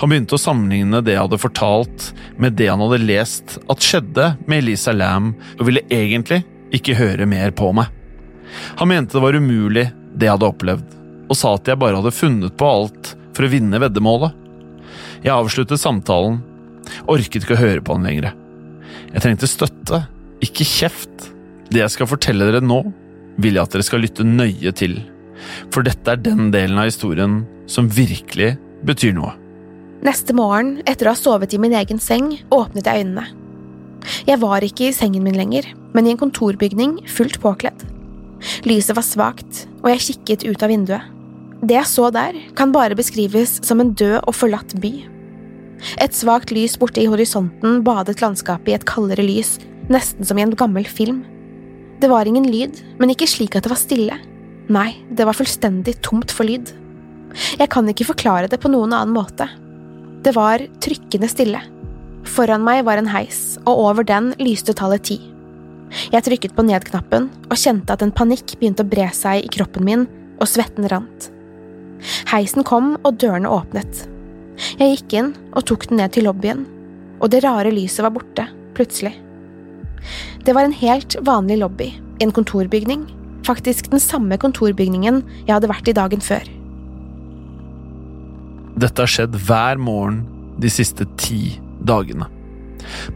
[0.00, 4.30] Han begynte å sammenligne det jeg hadde fortalt med det han hadde lest at skjedde
[4.46, 6.42] med Elisa Lam, og ville egentlig
[6.74, 7.90] ikke høre mer på meg.
[8.80, 10.96] Han mente det var umulig, det jeg hadde opplevd,
[11.28, 14.34] og sa at jeg bare hadde funnet på alt for å vinne veddemålet.
[15.24, 16.40] Jeg avsluttet samtalen,
[17.10, 18.34] orket ikke å høre på han lenger.
[19.14, 20.04] Jeg trengte støtte,
[20.44, 21.30] ikke kjeft.
[21.70, 22.82] Det jeg skal fortelle dere nå,
[23.40, 24.98] vil jeg at dere skal lytte nøye til,
[25.74, 28.54] for dette er den delen av historien som virkelig
[28.86, 29.32] betyr noe.
[30.04, 33.22] Neste morgen, etter å ha sovet i min egen seng, åpnet jeg øynene.
[34.28, 37.86] Jeg var ikke i sengen min lenger, men i en kontorbygning fullt påkledd.
[38.68, 41.08] Lyset var svakt, og jeg kikket ut av vinduet.
[41.64, 44.92] Det jeg så der, kan bare beskrives som en død og forlatt by.
[46.04, 49.56] Et svakt lys borte i horisonten badet landskapet i et kaldere lys,
[49.88, 51.24] nesten som i en gammel film.
[52.04, 54.20] Det var ingen lyd, men ikke slik at det var stille.
[54.68, 56.76] Nei, det var fullstendig tomt for lyd.
[57.56, 59.48] Jeg kan ikke forklare det på noen annen måte.
[60.24, 61.60] Det var trykkende stille.
[62.24, 65.18] Foran meg var en heis, og over den lyste tallet ti.
[66.14, 69.84] Jeg trykket på ned-knappen og kjente at en panikk begynte å bre seg i kroppen
[69.84, 70.06] min,
[70.40, 71.28] og svetten rant.
[72.32, 74.06] Heisen kom, og dørene åpnet.
[74.80, 76.64] Jeg gikk inn og tok den ned til lobbyen,
[77.20, 79.12] og det rare lyset var borte, plutselig.
[80.44, 81.92] Det var en helt vanlig lobby,
[82.24, 83.04] en kontorbygning,
[83.44, 86.48] faktisk den samme kontorbygningen jeg hadde vært i dagen før.
[88.74, 90.24] Dette har skjedd hver morgen
[90.58, 92.26] de siste ti dagene.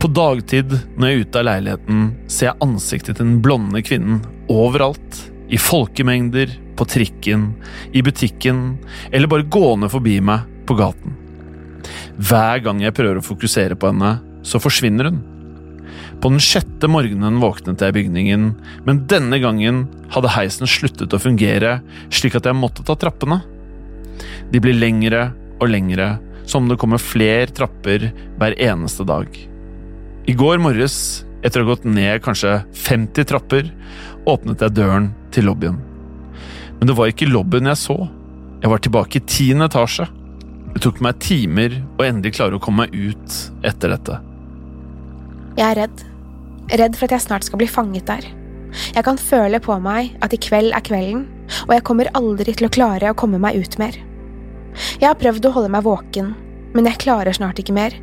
[0.01, 4.23] På dagtid, når jeg er ute av leiligheten, ser jeg ansiktet til den blonde kvinnen
[4.53, 5.25] overalt.
[5.49, 7.51] I folkemengder, på trikken,
[7.97, 8.77] i butikken,
[9.11, 11.17] eller bare gående forbi meg på gaten.
[12.19, 15.23] Hver gang jeg prøver å fokusere på henne, så forsvinner hun.
[16.21, 18.49] På den sjette morgenen våknet jeg i bygningen,
[18.87, 21.79] men denne gangen hadde heisen sluttet å fungere,
[22.13, 23.41] slik at jeg måtte ta trappene.
[24.53, 26.17] De blir lengre og lengre,
[26.49, 28.09] som om det kommer flere trapper
[28.41, 29.29] hver eneste dag.
[30.29, 33.71] I går morges, etter å ha gått ned kanskje 50 trapper,
[34.29, 35.79] åpnet jeg døren til lobbyen.
[36.79, 37.99] Men det var ikke lobbyen jeg så.
[38.63, 40.09] Jeg var tilbake i tiende etasje.
[40.75, 44.19] Det tok meg timer å endelig klare å komme meg ut etter dette.
[45.59, 46.05] Jeg er redd.
[46.79, 48.27] Redd for at jeg snart skal bli fanget der.
[48.95, 51.25] Jeg kan føle på meg at i kveld er kvelden,
[51.67, 53.97] og jeg kommer aldri til å klare å komme meg ut mer.
[54.99, 56.35] Jeg har prøvd å holde meg våken,
[56.75, 57.95] men jeg klarer snart ikke mer.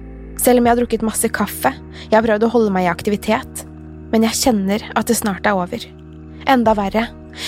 [0.41, 1.71] Selv om jeg har drukket masse kaffe,
[2.07, 3.63] jeg har prøvd å holde meg i aktivitet,
[4.11, 5.85] men jeg kjenner at det snart er over.
[6.51, 7.07] Enda verre,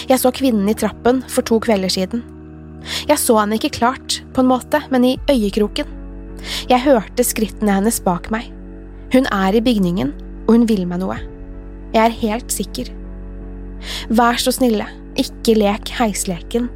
[0.09, 2.23] jeg så kvinnen i trappen for to kvelder siden.
[3.09, 5.89] Jeg så henne ikke klart, på en måte, men i øyekroken.
[6.69, 8.51] Jeg hørte skrittene hennes bak meg.
[9.13, 10.13] Hun er i bygningen,
[10.47, 11.17] og hun vil meg noe.
[11.95, 12.91] Jeg er helt sikker.
[14.11, 14.87] Vær så snille,
[15.19, 16.67] ikke lek heisleken.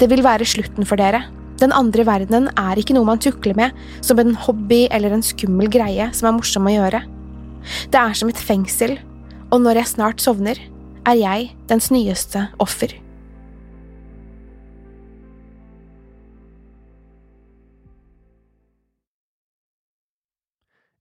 [0.00, 1.24] Det vil være slutten for dere,
[1.60, 5.70] den andre verdenen er ikke noe man tukler med som en hobby eller en skummel
[5.72, 7.02] greie som er morsom å gjøre.
[7.90, 8.98] Det er som et fengsel,
[9.50, 10.60] og når jeg snart sovner,
[11.06, 12.92] er jeg dens nyeste offer.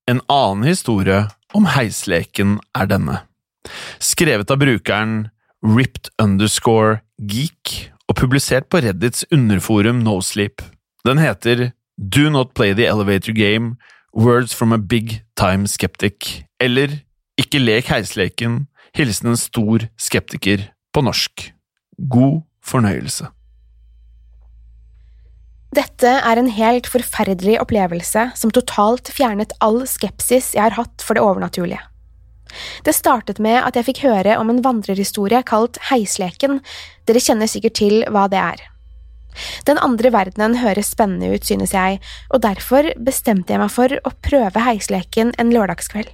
[0.06, 1.24] En annen historie
[1.58, 3.24] om heisleken er denne.
[3.98, 5.16] Skrevet av brukeren
[5.66, 10.62] ripped underscore geek og publisert på Reddits underforum Nosleep.
[11.06, 13.76] Den heter Do Not Play The Elevator Game
[14.16, 17.02] Words from a Big Time Skeptic, eller
[17.36, 21.50] Ikke lek heisleken, hilsen en stor skeptiker på norsk.
[22.08, 23.28] God fornøyelse.
[25.76, 31.18] Dette er en helt forferdelig opplevelse som totalt fjernet all skepsis jeg har hatt for
[31.18, 31.82] det overnaturlige.
[32.86, 36.62] Det startet med at jeg fikk høre om en vandrerhistorie kalt Heisleken,
[37.06, 38.64] dere kjenner sikkert til hva det er.
[39.68, 42.00] Den andre verdenen høres spennende ut, synes jeg,
[42.32, 46.08] og derfor bestemte jeg meg for å prøve heisleken en lørdagskveld.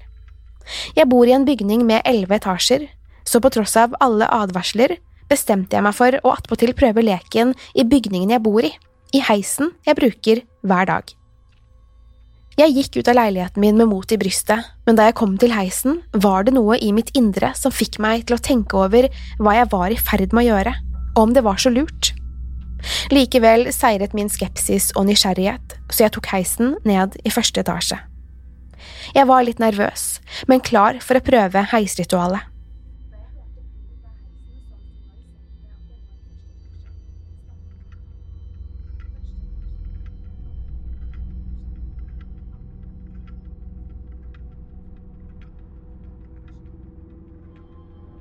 [0.98, 2.88] Jeg bor i en bygning med elleve etasjer,
[3.28, 4.98] så på tross av alle advarsler
[5.32, 8.74] bestemte jeg meg for å attpåtil prøve leken i bygningen jeg bor i,
[9.16, 11.21] i heisen jeg bruker hver dag.
[12.60, 15.54] Jeg gikk ut av leiligheten min med mot i brystet, men da jeg kom til
[15.56, 19.08] heisen, var det noe i mitt indre som fikk meg til å tenke over
[19.40, 20.74] hva jeg var i ferd med å gjøre,
[21.16, 22.12] og om det var så lurt.
[23.14, 28.02] Likevel seiret min skepsis og nysgjerrighet, så jeg tok heisen ned i første etasje.
[29.16, 30.20] Jeg var litt nervøs,
[30.52, 32.51] men klar for å prøve heisritualet.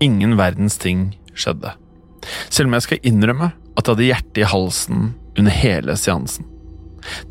[0.00, 1.74] Ingen verdens ting skjedde.
[2.48, 6.46] Selv om jeg skal innrømme at jeg hadde hjertet i halsen under hele seansen.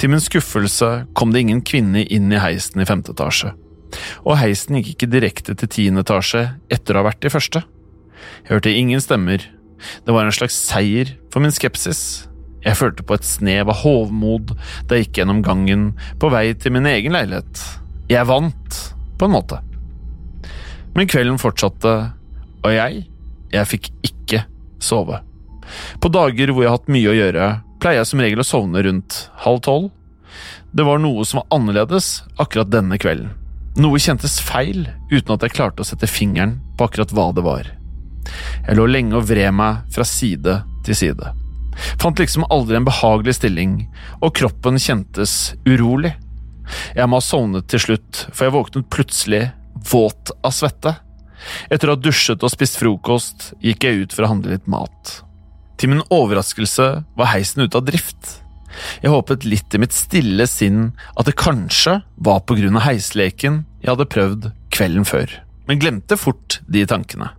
[0.02, 3.54] Til min skuffelse kom det ingen kvinne inn i heisen i femte etasje.
[4.26, 7.64] Og heisen gikk ikke direkte til tiende etasje etter å ha vært i første.
[8.44, 9.46] Jeg hørte ingen stemmer.
[10.06, 12.28] Det var en slags seier for min skepsis.
[12.66, 14.54] Jeg følte på et snev av hovmod
[14.90, 17.64] da jeg gikk gjennom gangen på vei til min egen leilighet.
[18.12, 18.80] Jeg vant,
[19.20, 19.62] på en måte.
[20.98, 21.94] Men kvelden fortsatte,
[22.63, 23.04] og jeg,
[23.54, 24.43] jeg fikk ikke
[24.84, 25.22] sove.
[26.02, 28.84] På dager hvor jeg har hatt mye å gjøre, pleier jeg som regel å sovne
[28.86, 29.89] rundt halv tolv.
[30.72, 32.10] Det var noe som var annerledes
[32.41, 33.32] akkurat denne kvelden.
[33.80, 37.69] Noe kjentes feil, uten at jeg klarte å sette fingeren på akkurat hva det var.
[38.67, 41.32] Jeg lå lenge og vred meg fra side til side.
[42.02, 43.78] Fant liksom aldri en behagelig stilling,
[44.19, 46.12] og kroppen kjentes urolig.
[46.98, 49.43] Jeg må ha sovnet til slutt, for jeg våknet plutselig
[49.89, 50.98] våt av svette.
[51.71, 55.19] Etter å ha dusjet og spist frokost, gikk jeg ut for å handle litt mat.
[55.80, 58.39] Til min overraskelse var heisen ute av drift.
[59.02, 63.63] Jeg håpet litt i mitt stille sinn at det kanskje var på grunn av heisleken
[63.80, 65.32] jeg hadde prøvd kvelden før,
[65.67, 67.32] men glemte fort de tankene.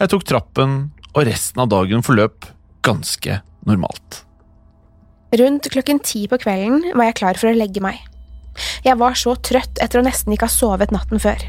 [0.00, 0.76] Jeg tok trappen,
[1.16, 2.48] og resten av dagen forløp
[2.86, 4.22] ganske normalt.
[5.36, 7.98] Rundt klokken ti på kvelden var jeg klar for å legge meg.
[8.86, 11.42] Jeg var så trøtt etter å nesten ikke ha sovet natten før.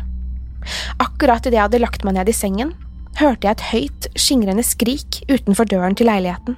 [1.04, 2.74] Akkurat idet jeg hadde lagt meg ned i sengen,
[3.18, 6.58] hørte jeg et høyt, skingrende skrik utenfor døren til leiligheten.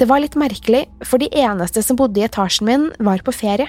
[0.00, 3.68] Det var litt merkelig, for de eneste som bodde i etasjen min, var på ferie.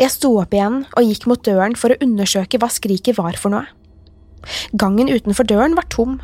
[0.00, 3.54] Jeg sto opp igjen og gikk mot døren for å undersøke hva skriket var for
[3.54, 3.66] noe.
[4.74, 6.16] Gangen utenfor døren var tom.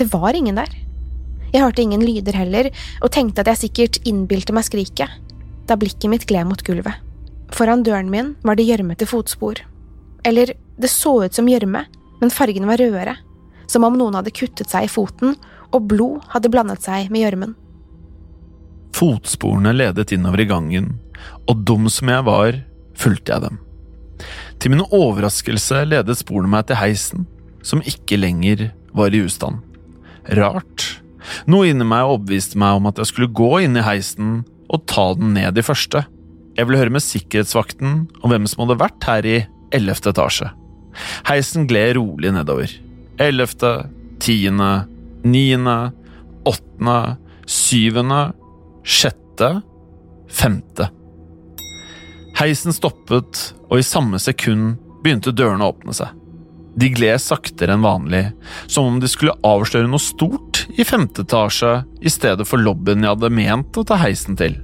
[0.00, 0.70] Det var ingen der.
[1.52, 2.68] Jeg hørte ingen lyder heller,
[3.02, 5.12] og tenkte at jeg sikkert innbilte meg skriket,
[5.68, 7.00] da blikket mitt gled mot gulvet.
[7.56, 9.62] Foran døren min var det gjørmete fotspor.
[10.28, 11.84] Eller, det så ut som gjørme,
[12.20, 13.16] men fargene var rødere,
[13.68, 15.36] som om noen hadde kuttet seg i foten,
[15.74, 17.54] og blod hadde blandet seg med gjørmen.
[18.96, 20.92] Fotsporene ledet innover i gangen,
[21.50, 22.60] og dum som jeg var,
[22.98, 23.58] fulgte jeg dem.
[24.58, 27.26] Til min overraskelse ledet sporene meg til heisen,
[27.62, 29.60] som ikke lenger var i ustand.
[30.38, 30.86] Rart.
[31.50, 35.10] Noe inni meg overbeviste meg om at jeg skulle gå inn i heisen og ta
[35.18, 36.04] den ned i første.
[36.56, 39.36] Jeg ville høre med sikkerhetsvakten om hvem som hadde vært her i
[39.74, 40.50] ellevte etasje.
[41.28, 42.72] Heisen gled rolig nedover.
[43.18, 43.88] Ellevte,
[44.22, 44.86] tiende,
[45.26, 45.78] niende,
[46.48, 48.32] åttende, syvende,
[48.84, 49.60] sjette,
[50.28, 50.90] femte.
[52.38, 56.14] Heisen stoppet, og i samme sekund begynte dørene å åpne seg.
[56.78, 58.28] De gled saktere enn vanlig,
[58.70, 63.16] som om de skulle avsløre noe stort i femte etasje i stedet for lobbyen jeg
[63.16, 64.54] hadde ment å ta heisen til.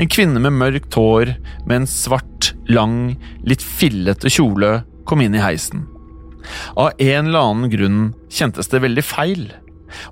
[0.00, 1.34] En kvinne med mørkt hår,
[1.66, 5.86] med en svart, lang, litt fillete kjole, kom inn i heisen.
[6.76, 8.00] Av en eller annen grunn
[8.32, 9.46] kjentes det veldig feil,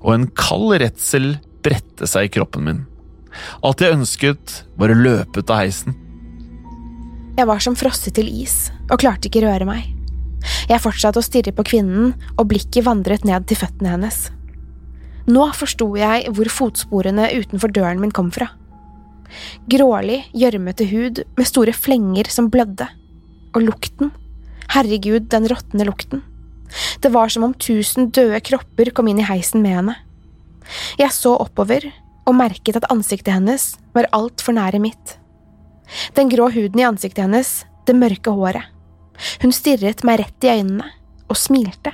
[0.01, 2.85] og en kald redsel bredte seg i kroppen min.
[3.65, 5.97] Alt jeg ønsket, var å løpe ut av heisen.
[7.33, 9.89] Jeg var som frosset til is og klarte ikke røre meg.
[10.69, 14.27] Jeg fortsatte å stirre på kvinnen, og blikket vandret ned til føttene hennes.
[15.29, 18.49] Nå forsto jeg hvor fotsporene utenfor døren min kom fra.
[19.71, 22.89] Grålig, gjørmete hud med store flenger som blødde.
[23.55, 24.11] Og lukten.
[24.73, 26.23] Herregud, den råtne lukten.
[26.99, 29.95] Det var som om tusen døde kropper kom inn i heisen med henne.
[30.97, 31.85] Jeg så oppover
[32.25, 35.17] og merket at ansiktet hennes var altfor nære mitt.
[36.17, 37.51] Den grå huden i ansiktet hennes,
[37.85, 38.65] det mørke håret.
[39.43, 40.89] Hun stirret meg rett i øynene
[41.29, 41.93] og smilte.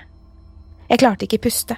[0.88, 1.76] Jeg klarte ikke puste.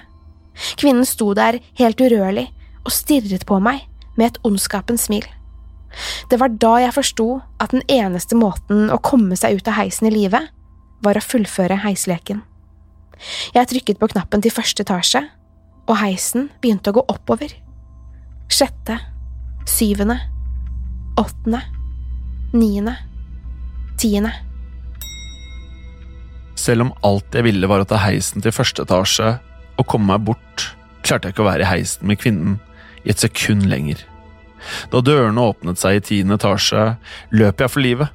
[0.78, 2.46] Kvinnen sto der helt urørlig
[2.84, 5.26] og stirret på meg med et ondskapens smil.
[6.30, 7.28] Det var da jeg forsto
[7.60, 10.40] at den eneste måten å komme seg ut av heisen i live,
[11.04, 12.42] var å fullføre heisleken.
[13.54, 15.22] Jeg trykket på knappen til første etasje,
[15.90, 17.54] og heisen begynte å gå oppover.
[18.52, 18.98] Sjette,
[19.68, 20.18] syvende,
[21.20, 21.62] åttende,
[22.54, 22.96] niende,
[24.00, 24.32] tiende.
[26.58, 29.34] Selv om alt jeg ville var å ta heisen til første etasje
[29.80, 30.68] og komme meg bort,
[31.02, 32.58] klarte jeg ikke å være i heisen med kvinnen
[33.02, 34.04] i et sekund lenger.
[34.92, 36.92] Da dørene åpnet seg i tiende etasje,
[37.34, 38.12] løp jeg for livet.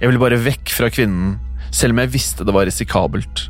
[0.00, 1.38] Jeg ville bare vekk fra kvinnen,
[1.70, 3.46] selv om jeg visste det var risikabelt.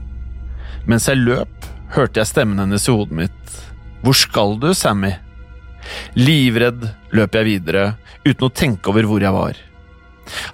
[0.89, 3.57] Mens jeg løp, hørte jeg stemmen hennes i hodet mitt.
[4.05, 5.13] Hvor skal du, Sammy?
[6.19, 7.85] Livredd løp jeg videre,
[8.25, 9.59] uten å tenke over hvor jeg var.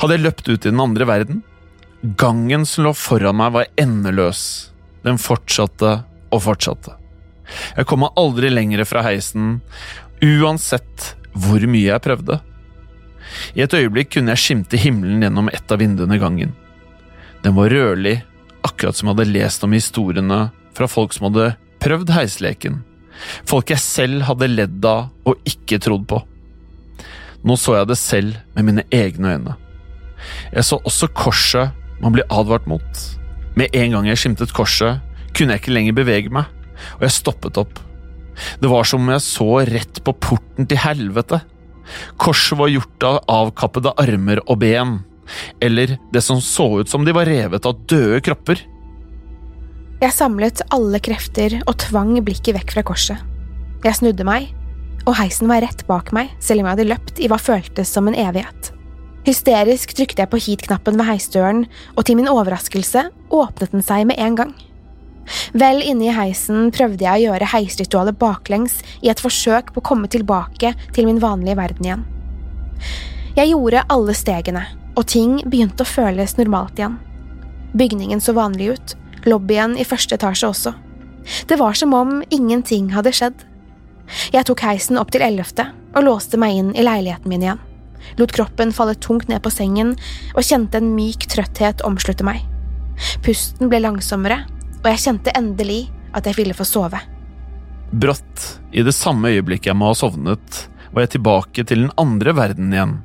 [0.01, 1.43] Hadde jeg løpt ut i den andre verden?
[2.21, 4.43] Gangen som lå foran meg, var endeløs.
[5.07, 5.99] Den fortsatte
[6.33, 6.97] og fortsatte.
[7.77, 9.61] Jeg kom meg aldri lenger fra heisen,
[10.25, 12.41] uansett hvor mye jeg prøvde.
[13.59, 16.55] I et øyeblikk kunne jeg skimte himmelen gjennom et av vinduene i gangen.
[17.47, 18.25] Den var rødlig,
[18.67, 20.39] akkurat som jeg hadde lest om historiene
[20.75, 22.81] fra folk som hadde prøvd heisleken.
[23.47, 26.19] Folk jeg selv hadde ledd av og ikke trodd på.
[27.47, 29.55] Nå så jeg det selv med mine egne øyne.
[30.51, 31.71] Jeg så også korset
[32.03, 33.07] man blir advart mot.
[33.55, 34.99] Med en gang jeg skimtet korset,
[35.31, 36.51] kunne jeg ikke lenger bevege meg,
[36.99, 37.79] og jeg stoppet opp.
[38.59, 41.45] Det var som om jeg så rett på porten til helvete.
[42.19, 44.99] Korset var gjort av avkappede armer og ben,
[45.61, 48.63] eller det som så ut som de var revet av døde kropper.
[50.03, 53.21] Jeg samlet alle krefter og tvang blikket vekk fra korset.
[53.85, 54.51] Jeg snudde meg,
[55.07, 58.09] og heisen var rett bak meg, selv om jeg hadde løpt i hva føltes som
[58.11, 58.73] en evighet.
[59.27, 61.65] Hysterisk trykte jeg på heat-knappen ved heisdøren,
[61.97, 64.55] og til min overraskelse åpnet den seg med en gang.
[65.59, 69.89] Vel inne i heisen prøvde jeg å gjøre heisritualet baklengs i et forsøk på å
[69.89, 72.05] komme tilbake til min vanlige verden igjen.
[73.37, 74.63] Jeg gjorde alle stegene,
[74.97, 76.97] og ting begynte å føles normalt igjen.
[77.77, 78.97] Bygningen så vanlig ut,
[79.29, 80.73] lobbyen i første etasje også.
[81.51, 83.45] Det var som om ingenting hadde skjedd.
[84.33, 87.63] Jeg tok heisen opp til ellevte og låste meg inn i leiligheten min igjen.
[88.21, 89.97] Lot kroppen falle tungt ned på sengen
[90.37, 92.45] og kjente en myk trøtthet omslutte meg.
[93.27, 94.45] Pusten ble langsommere,
[94.81, 97.01] og jeg kjente endelig at jeg ville få sove.
[97.91, 100.63] Brått, i det samme øyeblikket jeg må ha sovnet,
[100.95, 102.97] var jeg tilbake til den andre verden igjen.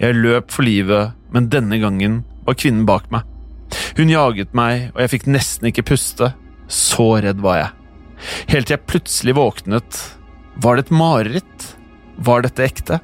[0.00, 3.26] Jeg løp for livet, men denne gangen var kvinnen bak meg.
[3.96, 6.32] Hun jaget meg, og jeg fikk nesten ikke puste.
[6.72, 7.70] Så redd var jeg.
[8.52, 10.00] Helt til jeg plutselig våknet.
[10.62, 11.68] Var det et mareritt?
[12.22, 13.00] Var dette ekte?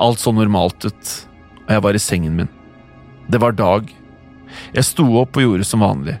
[0.00, 1.10] Alt så normalt ut,
[1.64, 2.50] og jeg var i sengen min.
[3.30, 3.88] Det var dag.
[4.74, 6.18] Jeg sto opp og gjorde som vanlig.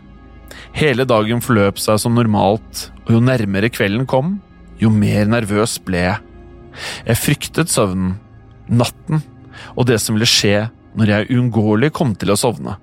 [0.74, 4.38] Hele dagen forløp seg som normalt, og jo nærmere kvelden kom,
[4.80, 6.22] jo mer nervøs ble jeg.
[7.06, 8.16] Jeg fryktet søvnen,
[8.66, 9.22] natten,
[9.74, 12.76] og det som ville skje når jeg uunngåelig kom til å sovne.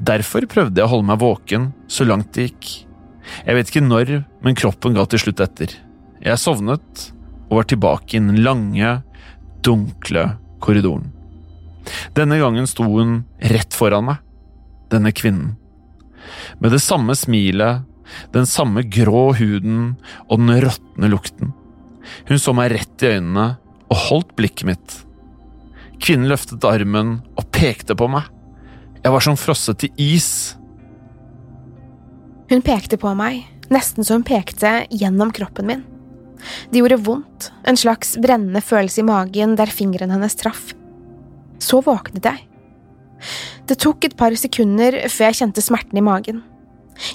[0.00, 2.70] Derfor prøvde jeg å holde meg våken så langt det gikk.
[3.44, 5.74] Jeg vet ikke når, men kroppen ga til slutt etter.
[6.24, 7.04] Jeg sovnet
[7.48, 8.98] og var tilbake i den lange,
[9.64, 10.24] dunkle
[10.64, 11.12] korridoren.
[12.16, 13.22] Denne gangen sto hun
[13.52, 14.22] rett foran meg,
[14.92, 15.56] denne kvinnen.
[16.60, 17.84] Med det samme smilet,
[18.32, 19.96] den samme grå huden
[20.28, 21.52] og den råtne lukten.
[22.28, 23.48] Hun så meg rett i øynene
[23.88, 24.96] og holdt blikket mitt.
[25.98, 28.26] Kvinnen løftet armen og pekte på meg.
[29.02, 30.30] Jeg var som frosset til is.
[32.48, 35.86] Hun pekte på meg, nesten så hun pekte gjennom kroppen min.
[36.70, 40.70] Det gjorde vondt, en slags brennende følelse i magen der fingeren hennes traff.
[41.58, 42.44] Så våknet jeg.
[43.66, 46.44] Det tok et par sekunder før jeg kjente smerten i magen.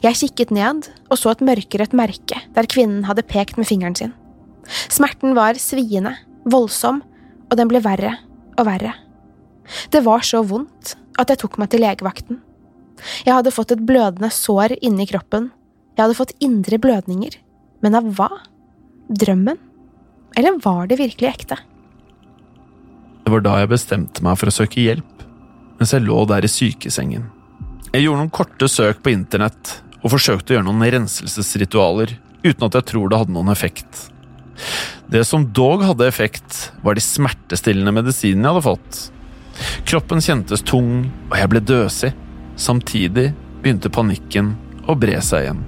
[0.03, 4.13] Jeg kikket ned og så et mørkerødt merke der kvinnen hadde pekt med fingeren sin.
[4.91, 6.13] Smerten var sviende,
[6.47, 7.01] voldsom,
[7.49, 8.13] og den ble verre
[8.57, 8.93] og verre.
[9.93, 12.39] Det var så vondt at jeg tok meg til legevakten.
[13.25, 15.51] Jeg hadde fått et blødende sår inni kroppen,
[15.93, 17.37] jeg hadde fått indre blødninger,
[17.85, 18.29] men av hva?
[19.13, 19.59] Drømmen?
[20.37, 21.59] Eller var det virkelig ekte?
[23.23, 25.25] Det var da jeg bestemte meg for å søke hjelp,
[25.77, 27.27] mens jeg lå der i sykesengen.
[27.93, 32.79] Jeg gjorde noen korte søk på internett og forsøkte å gjøre noen renselsesritualer, uten at
[32.79, 34.07] jeg tror det hadde noen effekt.
[35.11, 39.01] Det som dog hadde effekt, var de smertestillende medisinene jeg hadde fått.
[39.89, 42.13] Kroppen kjentes tung, og jeg ble døsig.
[42.59, 44.53] Samtidig begynte panikken
[44.89, 45.61] å bre seg igjen.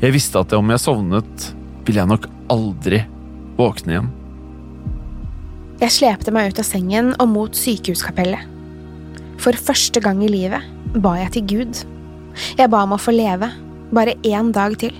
[0.00, 1.48] Jeg visste at om jeg sovnet,
[1.86, 3.02] ville jeg nok aldri
[3.58, 4.12] våkne igjen.
[5.82, 8.52] Jeg slepte meg ut av sengen og mot sykehuskapellet.
[9.42, 11.82] For første gang i livet ba jeg til Gud.
[12.56, 13.50] Jeg ba om å få leve,
[13.92, 14.96] bare én dag til.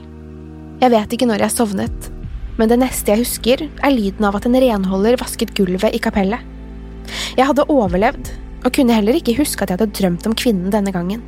[0.83, 2.11] Jeg vet ikke når jeg sovnet,
[2.57, 6.41] men det neste jeg husker, er lyden av at en renholder vasket gulvet i kapellet.
[7.37, 8.33] Jeg hadde overlevd,
[8.65, 11.23] og kunne heller ikke huske at jeg hadde drømt om kvinnen denne gangen.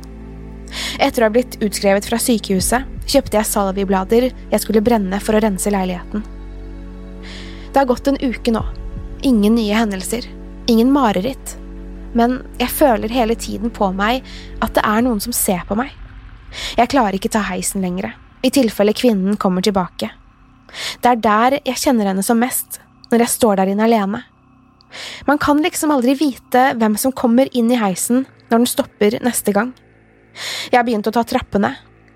[0.99, 5.41] Etter å ha blitt utskrevet fra sykehuset, kjøpte jeg salviblader jeg skulle brenne for å
[5.43, 6.25] rense leiligheten.
[7.69, 8.61] Det har gått en uke nå.
[9.25, 10.25] Ingen nye hendelser.
[10.69, 11.55] Ingen mareritt.
[12.17, 14.25] Men jeg føler hele tiden på meg
[14.63, 15.93] at det er noen som ser på meg.
[16.77, 20.09] Jeg klarer ikke ta heisen lenger, i tilfelle kvinnen kommer tilbake.
[21.01, 24.23] Det er der jeg kjenner henne som mest, når jeg står der inne alene.
[25.27, 29.53] Man kan liksom aldri vite hvem som kommer inn i heisen når den stopper neste
[29.53, 29.73] gang.
[30.71, 31.75] Jeg har begynt å ta trappene,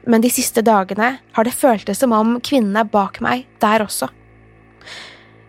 [0.09, 4.09] men de siste dagene har det føltes som om kvinnen er bak meg der også.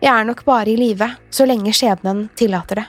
[0.03, 2.85] Jeg er nok bare i live så lenge skjebnen tillater det.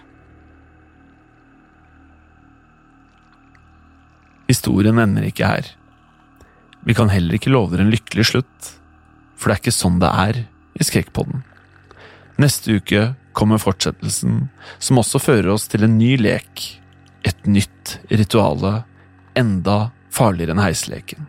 [4.51, 5.71] Historien ender ikke her.
[6.87, 8.69] Vi kan heller ikke love dere en lykkelig slutt,
[9.37, 10.43] for det er ikke sånn det er
[10.77, 11.45] i Skrekkpodden.
[12.41, 13.07] Neste uke
[13.37, 16.65] kommer fortsettelsen, som også fører oss til en ny lek.
[17.27, 18.83] Et nytt rituale,
[19.37, 21.29] enda farligere enn heisleken.